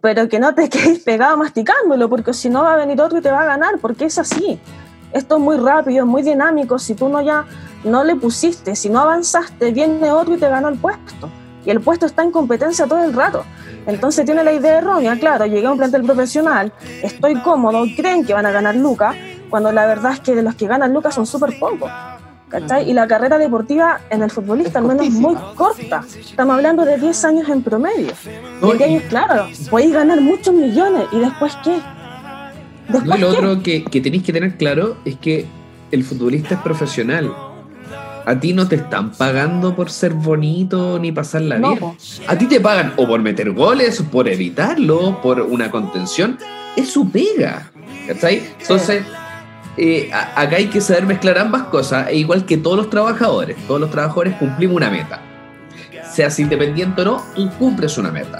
[0.01, 3.21] pero que no te quedes pegado masticándolo, porque si no va a venir otro y
[3.21, 4.59] te va a ganar, porque es así.
[5.13, 7.45] Esto es muy rápido, es muy dinámico, si tú no ya
[7.85, 11.29] no le pusiste, si no avanzaste, viene otro y te ganó el puesto.
[11.65, 13.45] Y el puesto está en competencia todo el rato.
[13.87, 18.33] Entonces tiene la idea errónea, claro, llegué a un plantel profesional, estoy cómodo, creen que
[18.33, 19.15] van a ganar Lucas,
[19.49, 21.89] cuando la verdad es que de los que ganan Lucas son súper pocos.
[22.47, 22.89] ¿cachai?
[22.89, 26.03] Y la carrera deportiva en el futbolista Es al menos es muy corta.
[26.17, 28.13] Estamos hablando de 10 años en promedio.
[28.61, 31.03] No, y ahí, claro, podéis ganar muchos millones.
[31.11, 31.77] ¿Y después qué?
[32.87, 33.37] No, ¿Después y lo qué?
[33.37, 35.47] otro que, que tenéis que tener claro es que
[35.91, 37.33] el futbolista es profesional.
[38.27, 41.79] A ti no te están pagando por ser bonito ni pasarla No, bien.
[41.79, 41.95] po.
[42.27, 46.37] A ti te pagan o por meter goles, por evitarlo, por una contención.
[46.75, 47.71] Es su pega.
[48.07, 48.41] ¿Cachai?
[48.61, 49.03] Entonces,
[49.77, 53.57] eh, acá hay que saber mezclar ambas cosas, e igual que todos los trabajadores.
[53.67, 55.21] Todos los trabajadores cumplimos una meta.
[56.11, 58.39] Seas independiente o no, tú cumples una meta.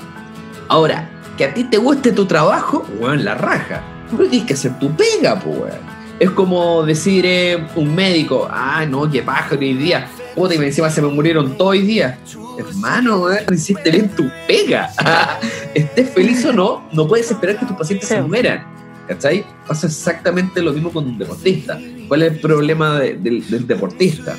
[0.70, 3.82] Ahora, que a ti te guste tu trabajo, weón, la raja.
[4.10, 5.96] Pero tienes que hacer tu pega, pues, weón.
[6.20, 10.08] Es como decir eh, un médico, ah, no, qué paja hoy día.
[10.34, 12.18] Puta, y encima se me murieron todos hoy día.
[12.58, 14.90] Hermano, weón, hiciste bien tu pega.
[15.74, 18.16] Estés feliz o no, no puedes esperar que tus pacientes Sí.
[18.16, 18.66] se mueran.
[19.08, 19.46] ¿Cachai?
[19.68, 21.80] Pasa exactamente lo mismo con un deportista.
[22.08, 24.36] ¿Cuál es el problema de- del, del deportista?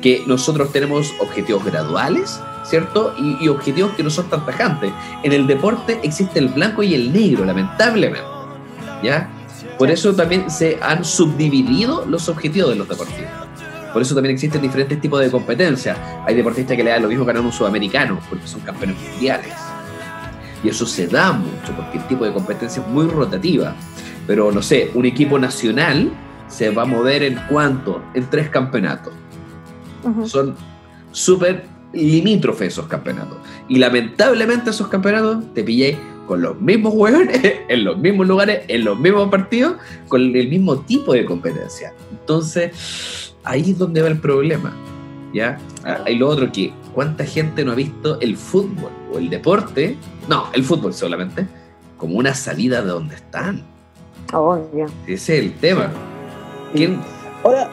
[0.00, 3.14] Que nosotros tenemos objetivos graduales, ¿cierto?
[3.18, 4.92] Y, y objetivos que no son tan tajantes.
[5.22, 8.22] En el deporte existe el blanco y el negro, lamentablemente.
[9.02, 9.28] ¿Ya?
[9.78, 13.46] Por eso también se han subdividido los objetivos de los deportistas.
[13.92, 15.96] Por eso también existen diferentes tipos de competencias.
[16.26, 19.52] Hay deportistas que le dan lo mismo ganar un sudamericano, porque son campeones mundiales.
[20.62, 23.74] Y eso se da mucho, porque el tipo de competencia es muy rotativa.
[24.26, 26.10] Pero no sé, un equipo nacional
[26.48, 28.02] se va a mover en cuánto?
[28.14, 29.12] En tres campeonatos.
[30.24, 30.54] Son
[31.12, 33.38] súper limítrofes esos campeonatos.
[33.68, 38.84] Y lamentablemente esos campeonatos te pillé con los mismos hueones, en los mismos lugares, en
[38.84, 39.76] los mismos partidos,
[40.08, 41.94] con el mismo tipo de competencia.
[42.10, 44.74] Entonces, ahí es donde va el problema.
[45.32, 45.58] ¿Ya?
[45.84, 49.96] Ah, Hay lo otro que, ¿cuánta gente no ha visto el fútbol o el deporte?
[50.28, 51.46] No, el fútbol solamente,
[51.96, 53.62] como una salida de donde están.
[54.32, 54.86] Obvio.
[55.06, 55.90] Ese es el tema.
[56.72, 57.00] ¿Quién?
[57.44, 57.68] Ahora,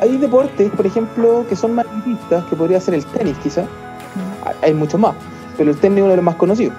[0.00, 3.64] hay deportes, por ejemplo, que son más elitistas, que podría ser el tenis, quizá.
[4.62, 5.14] Hay- muchos más,
[5.56, 6.74] pero el tenis es uno de los más conocidos.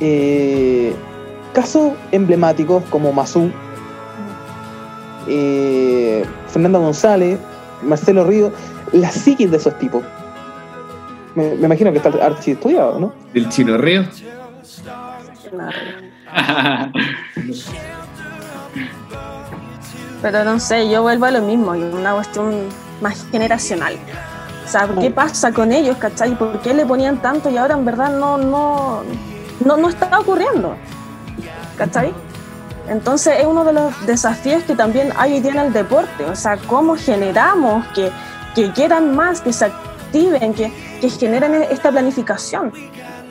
[0.00, 0.94] Eh,
[1.54, 3.50] casos emblemáticos como Mazú,
[5.28, 7.38] eh, Fernando González,
[7.82, 8.52] Marcelo Río,
[8.92, 10.02] la psiquis de esos tipos.
[11.36, 13.12] Me, me imagino que está archi estudiado, ¿no?
[13.32, 14.02] ¿Del Chino Río?
[20.22, 22.68] Pero no sé, yo vuelvo a lo mismo, es una cuestión
[23.00, 23.96] más generacional.
[24.64, 26.36] O sea, ¿qué pasa con ellos, cachai?
[26.36, 29.02] ¿Por qué le ponían tanto y ahora en verdad no, no,
[29.64, 30.74] no, no está ocurriendo?
[31.76, 32.12] ¿Cachai?
[32.88, 36.24] Entonces es uno de los desafíos que también hay hoy día en el deporte.
[36.24, 38.10] O sea, cómo generamos que,
[38.54, 42.72] que quieran más, que se activen, que, que generen esta planificación.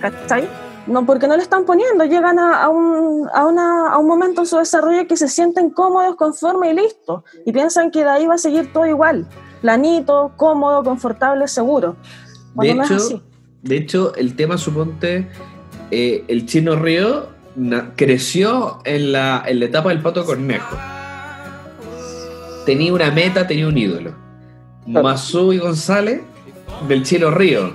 [0.02, 0.48] ¿Cachai?
[0.88, 4.42] No, porque no le están poniendo, llegan a, a un, a, una- a un momento
[4.42, 7.24] en su desarrollo que se sienten cómodos, conformes y listos.
[7.46, 9.28] Y piensan que de ahí va a seguir todo igual.
[9.62, 11.94] Planito, cómodo, confortable, seguro.
[11.94, 13.22] De Cuando no es hecho, así.
[13.64, 15.28] de hecho, el tema, suponte,
[15.90, 20.76] eh, el chino Río na- creció en la, en la etapa del pato Cornejo.
[22.66, 24.14] Tenía una meta, tenía un ídolo.
[24.86, 25.04] Claro.
[25.04, 26.22] Mazú y González
[26.88, 27.74] del chino Río.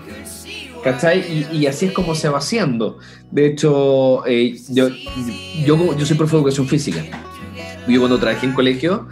[0.83, 1.47] ¿Cachai?
[1.53, 2.99] Y, y así es como se va haciendo.
[3.31, 4.89] De hecho, eh, yo,
[5.67, 7.05] yo, yo soy profe de educación física.
[7.87, 9.07] Yo cuando trabajé en colegio,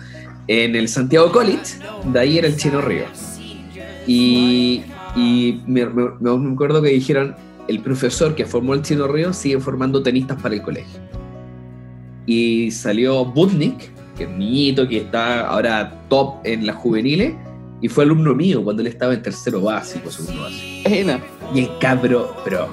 [0.47, 1.77] en el Santiago College,
[2.11, 3.05] de ahí era el Chino Río.
[4.07, 4.83] Y,
[5.15, 7.37] y me, me- me acuerdo que dijeron,
[7.69, 11.01] el profesor que formó el Chino Río sigue formando tenistas para el colegio.
[12.25, 17.35] Y salió Budnik, que es un niñito que está ahora top en las juveniles,
[17.81, 20.91] y fue alumno mío cuando él estaba en tercero básico, segundo básico.
[21.55, 22.69] Y el cabro, pero,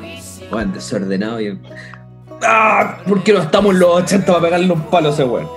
[0.49, 1.59] bueno, desordenado y...
[2.43, 2.97] ¡Ah!
[3.07, 5.47] ¿Por qué no estamos los 80 para pegarle un palo a ese weón?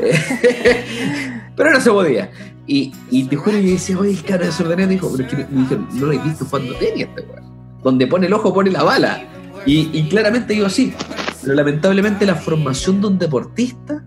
[1.56, 2.30] pero no se podía.
[2.66, 5.60] Y, y te juro, yo decía, oye, el cabro desordenado, dijo, pero es que me
[5.62, 7.44] dijeron, no lo he visto jugando tenis este weón.
[7.82, 9.22] Donde pone el ojo, pone la bala.
[9.66, 10.94] Y, y claramente digo así.
[11.42, 14.02] Pero lamentablemente la formación de un deportista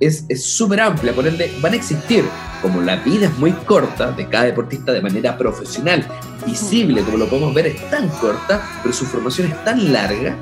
[0.00, 2.24] es súper amplia, por ende van a existir,
[2.62, 6.06] como la vida es muy corta de cada deportista de manera profesional,
[6.46, 10.36] visible, como lo podemos ver, es tan corta, pero su formación es tan larga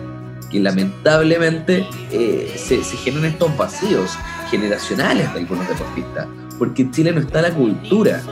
[0.50, 4.10] que lamentablemente eh, se, se generan estos vacíos
[4.50, 6.26] generacionales de algunos deportistas,
[6.58, 8.22] porque en Chile no está la cultura.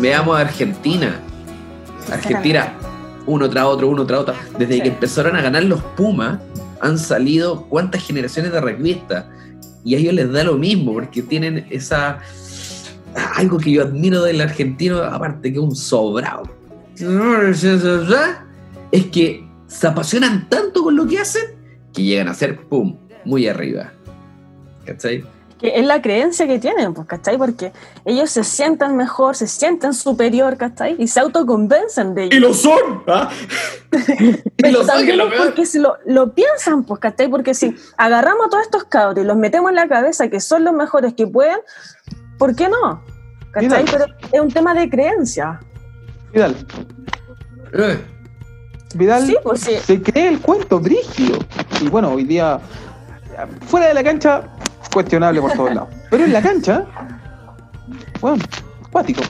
[0.00, 1.20] Veamos a Argentina.
[2.10, 2.74] Argentina,
[3.26, 4.34] uno tras otro, uno tras otro.
[4.58, 4.80] Desde Sí.
[4.82, 6.38] que empezaron a ganar los Pumas,
[6.80, 9.26] han salido cuántas generaciones de rugbyistas.
[9.84, 12.18] Y a ellos les da lo mismo, porque tienen esa.
[13.34, 16.44] Algo que yo admiro del argentino, aparte que un sobrado.
[18.92, 21.42] Es que se apasionan tanto con lo que hacen
[21.92, 23.92] que llegan a ser, ¡pum!, muy arriba.
[24.84, 25.24] ¿Cachai?
[25.60, 27.36] Que es la creencia que tienen, pues, ¿cachai?
[27.36, 27.72] Porque
[28.04, 30.96] ellos se sienten mejor, se sienten superior, ¿cachai?
[30.98, 32.36] Y se autoconvencen de ello.
[32.36, 33.02] ¡Y lo son!
[33.06, 33.28] ¿ah?
[34.56, 35.44] y lo son, que También es lo peor.
[35.46, 37.28] porque si lo, lo piensan, pues, ¿cachai?
[37.28, 40.64] Porque si agarramos a todos estos cabros y los metemos en la cabeza que son
[40.64, 41.58] los mejores que pueden,
[42.38, 43.02] ¿por qué no?
[43.52, 43.84] ¿Cachai?
[43.84, 43.84] Vidal.
[43.92, 45.60] Pero es un tema de creencia.
[46.32, 46.56] Vidal.
[47.74, 48.00] Eh,
[48.94, 49.76] Vidal Sí, pues sí.
[49.84, 51.38] se cree el cuento, brígido.
[51.80, 52.58] Y bueno, hoy día,
[53.66, 54.44] fuera de la cancha,
[54.92, 55.88] cuestionable por todos lados.
[56.10, 56.84] Pero en la cancha,
[58.20, 58.42] bueno,
[58.86, 59.22] acuático.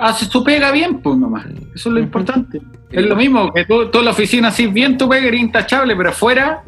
[0.00, 1.44] Hace su pega bien, pues nomás.
[1.74, 2.60] Eso es lo importante.
[2.90, 6.08] Es lo mismo que tú, en la oficina haces bien tu pega, eres intachable, pero
[6.10, 6.62] afuera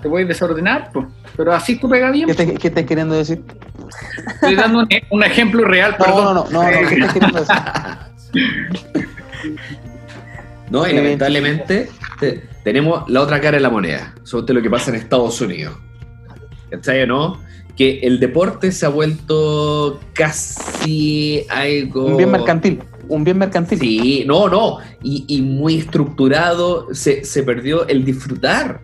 [0.00, 1.06] te puedes desordenar, pues.
[1.36, 2.26] Pero así tu pega bien.
[2.28, 3.42] ¿Qué, te, qué estás queriendo decir?
[4.34, 6.24] Estoy dando un, un ejemplo real, No, perdón.
[6.24, 7.56] no, no, no, no, ¿qué estás queriendo decir?
[10.70, 11.90] No, y lamentablemente
[12.20, 15.40] te- tenemos la otra cara de la moneda, sobre todo lo que pasa en Estados
[15.40, 15.76] Unidos.
[16.70, 17.40] ¿Cachai o no?
[17.76, 22.06] Que el deporte se ha vuelto casi algo.
[22.06, 23.78] Un bien mercantil, un bien mercantil.
[23.78, 24.78] Sí, no, no.
[25.02, 26.88] Y, y muy estructurado.
[26.92, 28.80] Se, se perdió el disfrutar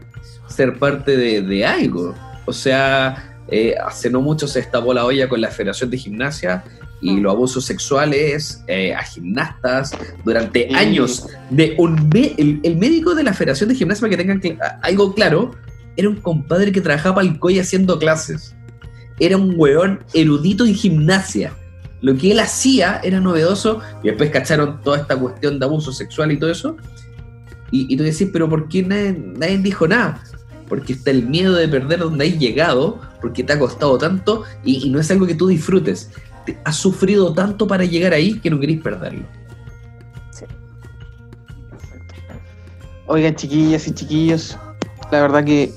[0.48, 2.14] ser parte de, de algo.
[2.46, 6.64] O sea, eh, hace no mucho se destapó la olla con la Federación de Gimnasia
[7.02, 9.92] y los abusos sexuales eh, a gimnastas
[10.24, 10.74] durante Sí.
[10.74, 11.26] años.
[11.50, 15.12] De un el, el médico de la Federación de Gimnasia, para que tengan cl- algo
[15.12, 15.54] claro,
[15.96, 18.54] era un compadre que trabajaba para el COI haciendo clases.
[19.18, 21.52] Era un weón erudito en gimnasia
[22.02, 26.30] lo que él hacía era novedoso y después cacharon toda esta cuestión de abuso sexual
[26.30, 26.76] y todo eso.
[27.70, 30.22] Y, y tú decís, pero ¿por qué nadie, nadie dijo nada?
[30.68, 34.86] Porque está el miedo de perder donde hay llegado, porque te ha costado tanto y,
[34.86, 36.10] y no es algo que tú disfrutes.
[36.44, 39.24] Te- has sufrido tanto para llegar ahí que no querés perderlo.
[43.06, 44.58] Oigan, chiquillas y chiquillos,
[45.10, 45.72] la verdad que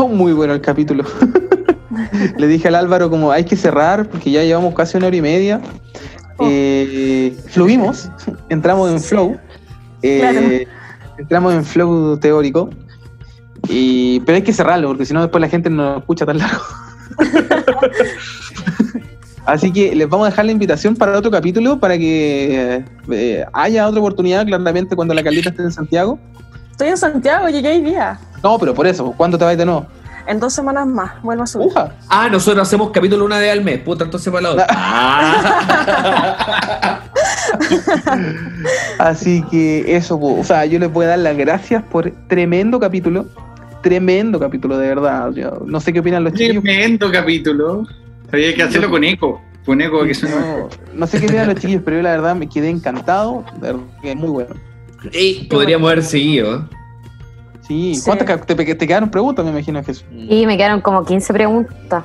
[0.08, 1.04] muy bueno el capítulo.
[2.38, 5.22] Le dije al Álvaro como hay que cerrar porque ya llevamos casi una hora y
[5.22, 5.60] media.
[6.40, 8.10] Eh, fluimos,
[8.48, 9.38] entramos en flow.
[10.02, 10.40] eh, Claro.
[11.18, 12.70] Entramos en flow teórico.
[13.68, 16.38] Y, pero hay que cerrarlo porque si no después la gente no lo escucha tan
[16.38, 16.62] largo.
[19.44, 23.88] Así que les vamos a dejar la invitación para otro capítulo para que eh, haya
[23.88, 26.18] otra oportunidad claramente cuando la Carlita esté en Santiago.
[26.80, 28.18] Estoy en Santiago, llegué hoy día.
[28.42, 29.86] No, pero por eso, ¿cuándo te vas de nuevo?
[30.26, 31.66] En dos semanas más, vuelvo a subir.
[31.66, 31.94] Uja.
[32.08, 33.80] Ah, nosotros hacemos capítulo una vez al mes.
[33.80, 34.66] Puta, entonces para la otra.
[34.70, 35.40] Ah.
[38.98, 43.26] Así que eso, o sea, yo les voy a dar las gracias por tremendo capítulo.
[43.82, 45.32] Tremendo capítulo, de verdad.
[45.32, 46.64] Yo no sé qué opinan los chiquillos.
[46.64, 47.86] Tremendo capítulo.
[48.32, 49.42] Había que hacerlo con eco.
[49.66, 52.48] Con eco que No, no sé qué opinan los chiquillos, pero yo la verdad me
[52.48, 53.44] quedé encantado.
[53.56, 54.69] De verdad que es muy bueno.
[55.12, 56.56] Ey, podríamos haber seguido.
[56.56, 56.62] ¿eh?
[57.66, 58.02] Sí, Sí.
[58.04, 60.04] ¿cuántas te, te quedaron preguntas, me imagino, Jesús?
[60.12, 62.02] Y me quedaron como 15 preguntas.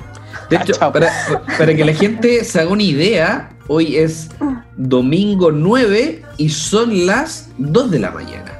[0.49, 0.93] De hecho, Ah, chao.
[0.93, 1.09] para,
[1.57, 4.29] para que la gente se haga una idea, hoy es
[4.77, 8.51] domingo 9 y son las 2 de la mañana.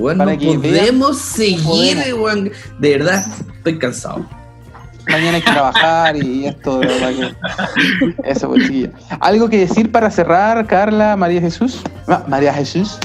[0.00, 1.98] Para no que podemos seguir.
[2.78, 3.24] De verdad,
[3.56, 4.26] estoy cansado.
[5.06, 8.30] Mañana hay que trabajar y esto, de verdad que.
[8.30, 8.70] Eso, pues.
[9.20, 11.82] ¿Algo que decir para cerrar, Carla, María Jesús?
[12.26, 12.98] María Jesús.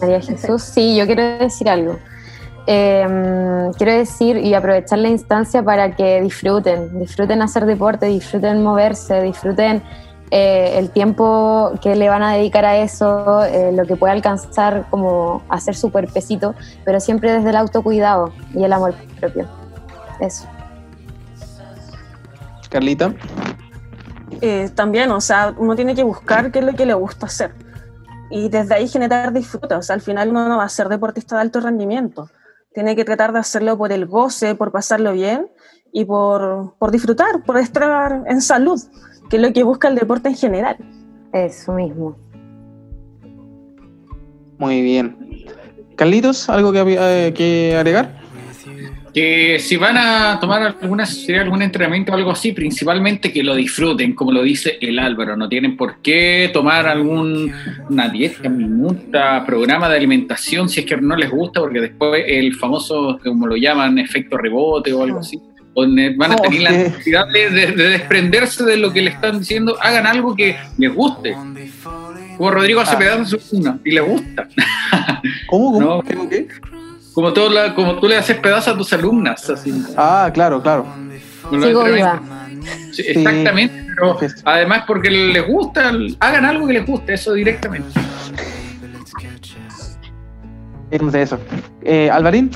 [0.00, 1.98] María Jesús, sí, yo quiero decir algo.
[2.66, 9.22] Eh, quiero decir y aprovechar la instancia para que disfruten, disfruten hacer deporte, disfruten moverse,
[9.22, 9.82] disfruten
[10.30, 14.86] eh, el tiempo que le van a dedicar a eso, eh, lo que puede alcanzar
[14.90, 16.54] como hacer su cuerpecito,
[16.84, 19.48] pero siempre desde el autocuidado y el amor propio.
[20.20, 20.46] Eso.
[22.68, 23.14] Carlita.
[24.42, 27.54] Eh, también, o sea, uno tiene que buscar qué es lo que le gusta hacer.
[28.30, 29.74] Y desde ahí generar disfrute.
[29.74, 32.28] O sea, al final uno no va a ser deportista de alto rendimiento.
[32.74, 35.48] Tiene que tratar de hacerlo por el goce, por pasarlo bien
[35.92, 38.78] y por, por disfrutar, por estar en salud,
[39.30, 40.76] que es lo que busca el deporte en general.
[41.32, 42.16] Eso mismo.
[44.58, 45.16] Muy bien.
[45.96, 48.17] Carlitos, ¿algo que, había- eh, que agregar?
[49.14, 51.04] Que si van a tomar alguna,
[51.40, 55.36] algún entrenamiento o algo así, principalmente que lo disfruten, como lo dice el Álvaro.
[55.36, 61.16] No tienen por qué tomar alguna dieta, minuta, programa de alimentación si es que no
[61.16, 65.40] les gusta, porque después el famoso, como lo llaman, efecto rebote o algo así,
[65.74, 69.10] donde van a Oh, tener la necesidad de, de- de desprenderse de lo que le
[69.10, 71.34] están diciendo, hagan algo que les guste.
[72.36, 73.24] Como Rodrigo hace Ah.
[73.24, 74.48] su cuna y le gusta.
[75.48, 75.72] ¿Cómo?
[75.72, 75.80] ¿Cómo?
[75.96, 76.02] No.
[76.02, 76.46] ¿Tengo qué?
[77.18, 79.50] Como, todo la- como tú le haces pedazos a tus alumnas.
[79.50, 79.72] Así.
[79.96, 80.86] Ah, claro, claro.
[81.50, 82.22] Sigo viva.
[82.92, 85.90] Sí, exactamente, pero además porque les gusta,
[86.20, 87.88] hagan algo que les guste, eso directamente.
[90.92, 91.40] Entonces eso.
[91.82, 92.52] Eh, Alvarín,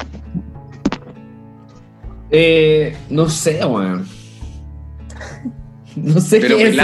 [2.30, 4.06] Eh, no sé, weón.
[5.96, 6.76] No sé Pero qué es.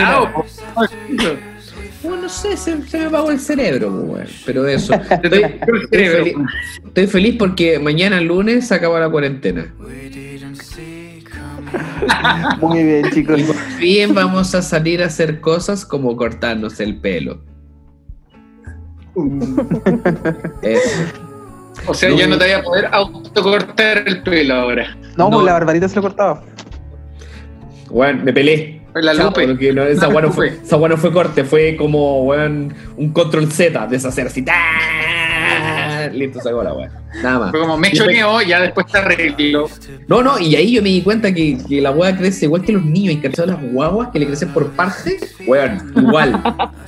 [2.08, 4.26] Bueno, no sé, se, se me apagó el cerebro, weón.
[4.46, 4.94] Pero eso.
[5.22, 5.42] Estoy,
[5.90, 6.34] feliz,
[6.86, 9.72] estoy feliz porque mañana lunes se acaba la cuarentena.
[12.60, 13.38] Muy bien, chicos.
[13.40, 17.42] Y por fin vamos a salir a hacer cosas como cortarnos el pelo.
[20.62, 21.00] Eso.
[21.86, 24.96] O sea, ya no te voy a poder autocortar el pelo ahora.
[25.16, 25.30] No, No.
[25.36, 26.42] pues la barbarita se lo cortaba.
[27.90, 28.77] Weón, me pelé.
[28.94, 29.46] La Lupe.
[29.46, 32.24] porque no, esa weá no fue, esa fue corte, fue como
[32.96, 34.42] un control Z, deshacer así.
[34.42, 34.54] ¡tá!
[36.12, 36.90] Listo, sacó la weá.
[37.22, 37.50] Nada más.
[37.50, 39.68] Fue como me choneó, ya después te arregló.
[40.08, 42.72] No, no, y ahí yo me di cuenta que, que la weá crece igual que
[42.72, 43.46] los niños, ¿cachai?
[43.46, 46.42] las guaguas que le crecen por parte, weón, igual.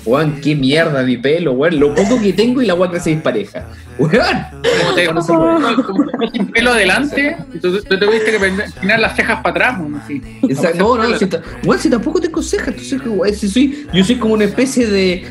[0.04, 1.80] Weón, qué mierda mi pelo, weón.
[1.80, 3.66] Lo poco que tengo y la weá crece dispareja.
[3.98, 4.36] Weón.
[4.52, 9.50] Como te No como te pelo adelante, tú, tú tuviste que peinar las cejas para
[9.50, 9.78] atrás.
[9.80, 9.98] ¿no?
[9.98, 10.20] Así.
[10.48, 11.26] Esa- no, no, si,
[11.64, 15.26] weón, si tampoco tengo cejas, entonces, weón, si soy, yo soy como una especie de.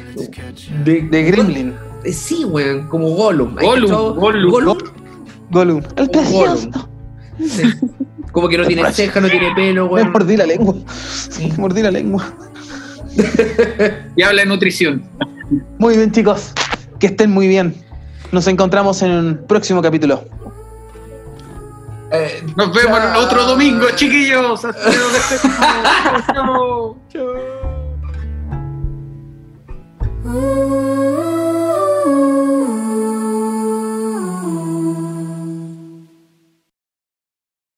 [0.83, 1.73] de, De Gremlin.
[2.03, 3.57] Eh, Sí, weón, como Gollum.
[3.57, 4.15] ¿Hay Gollum?
[4.15, 4.51] Gollum.
[4.51, 4.77] Gollum.
[5.51, 5.81] Gollum.
[5.95, 6.69] El precioso.
[7.39, 7.63] Sí.
[8.31, 10.11] Como que no tiene ceja, no tiene pelo, Me weón.
[10.11, 10.75] mordí la lengua.
[11.39, 12.25] Me mordí la lengua.
[14.15, 15.03] Y habla de nutrición.
[15.77, 16.53] Muy bien, chicos.
[16.99, 17.73] Que estén muy bien.
[18.31, 20.23] Nos encontramos en un próximo capítulo.
[22.11, 24.63] Eh, Nos vemos otro domingo, chiquillos.
[24.65, 26.97] Hasta luego.
[27.09, 27.25] Chao.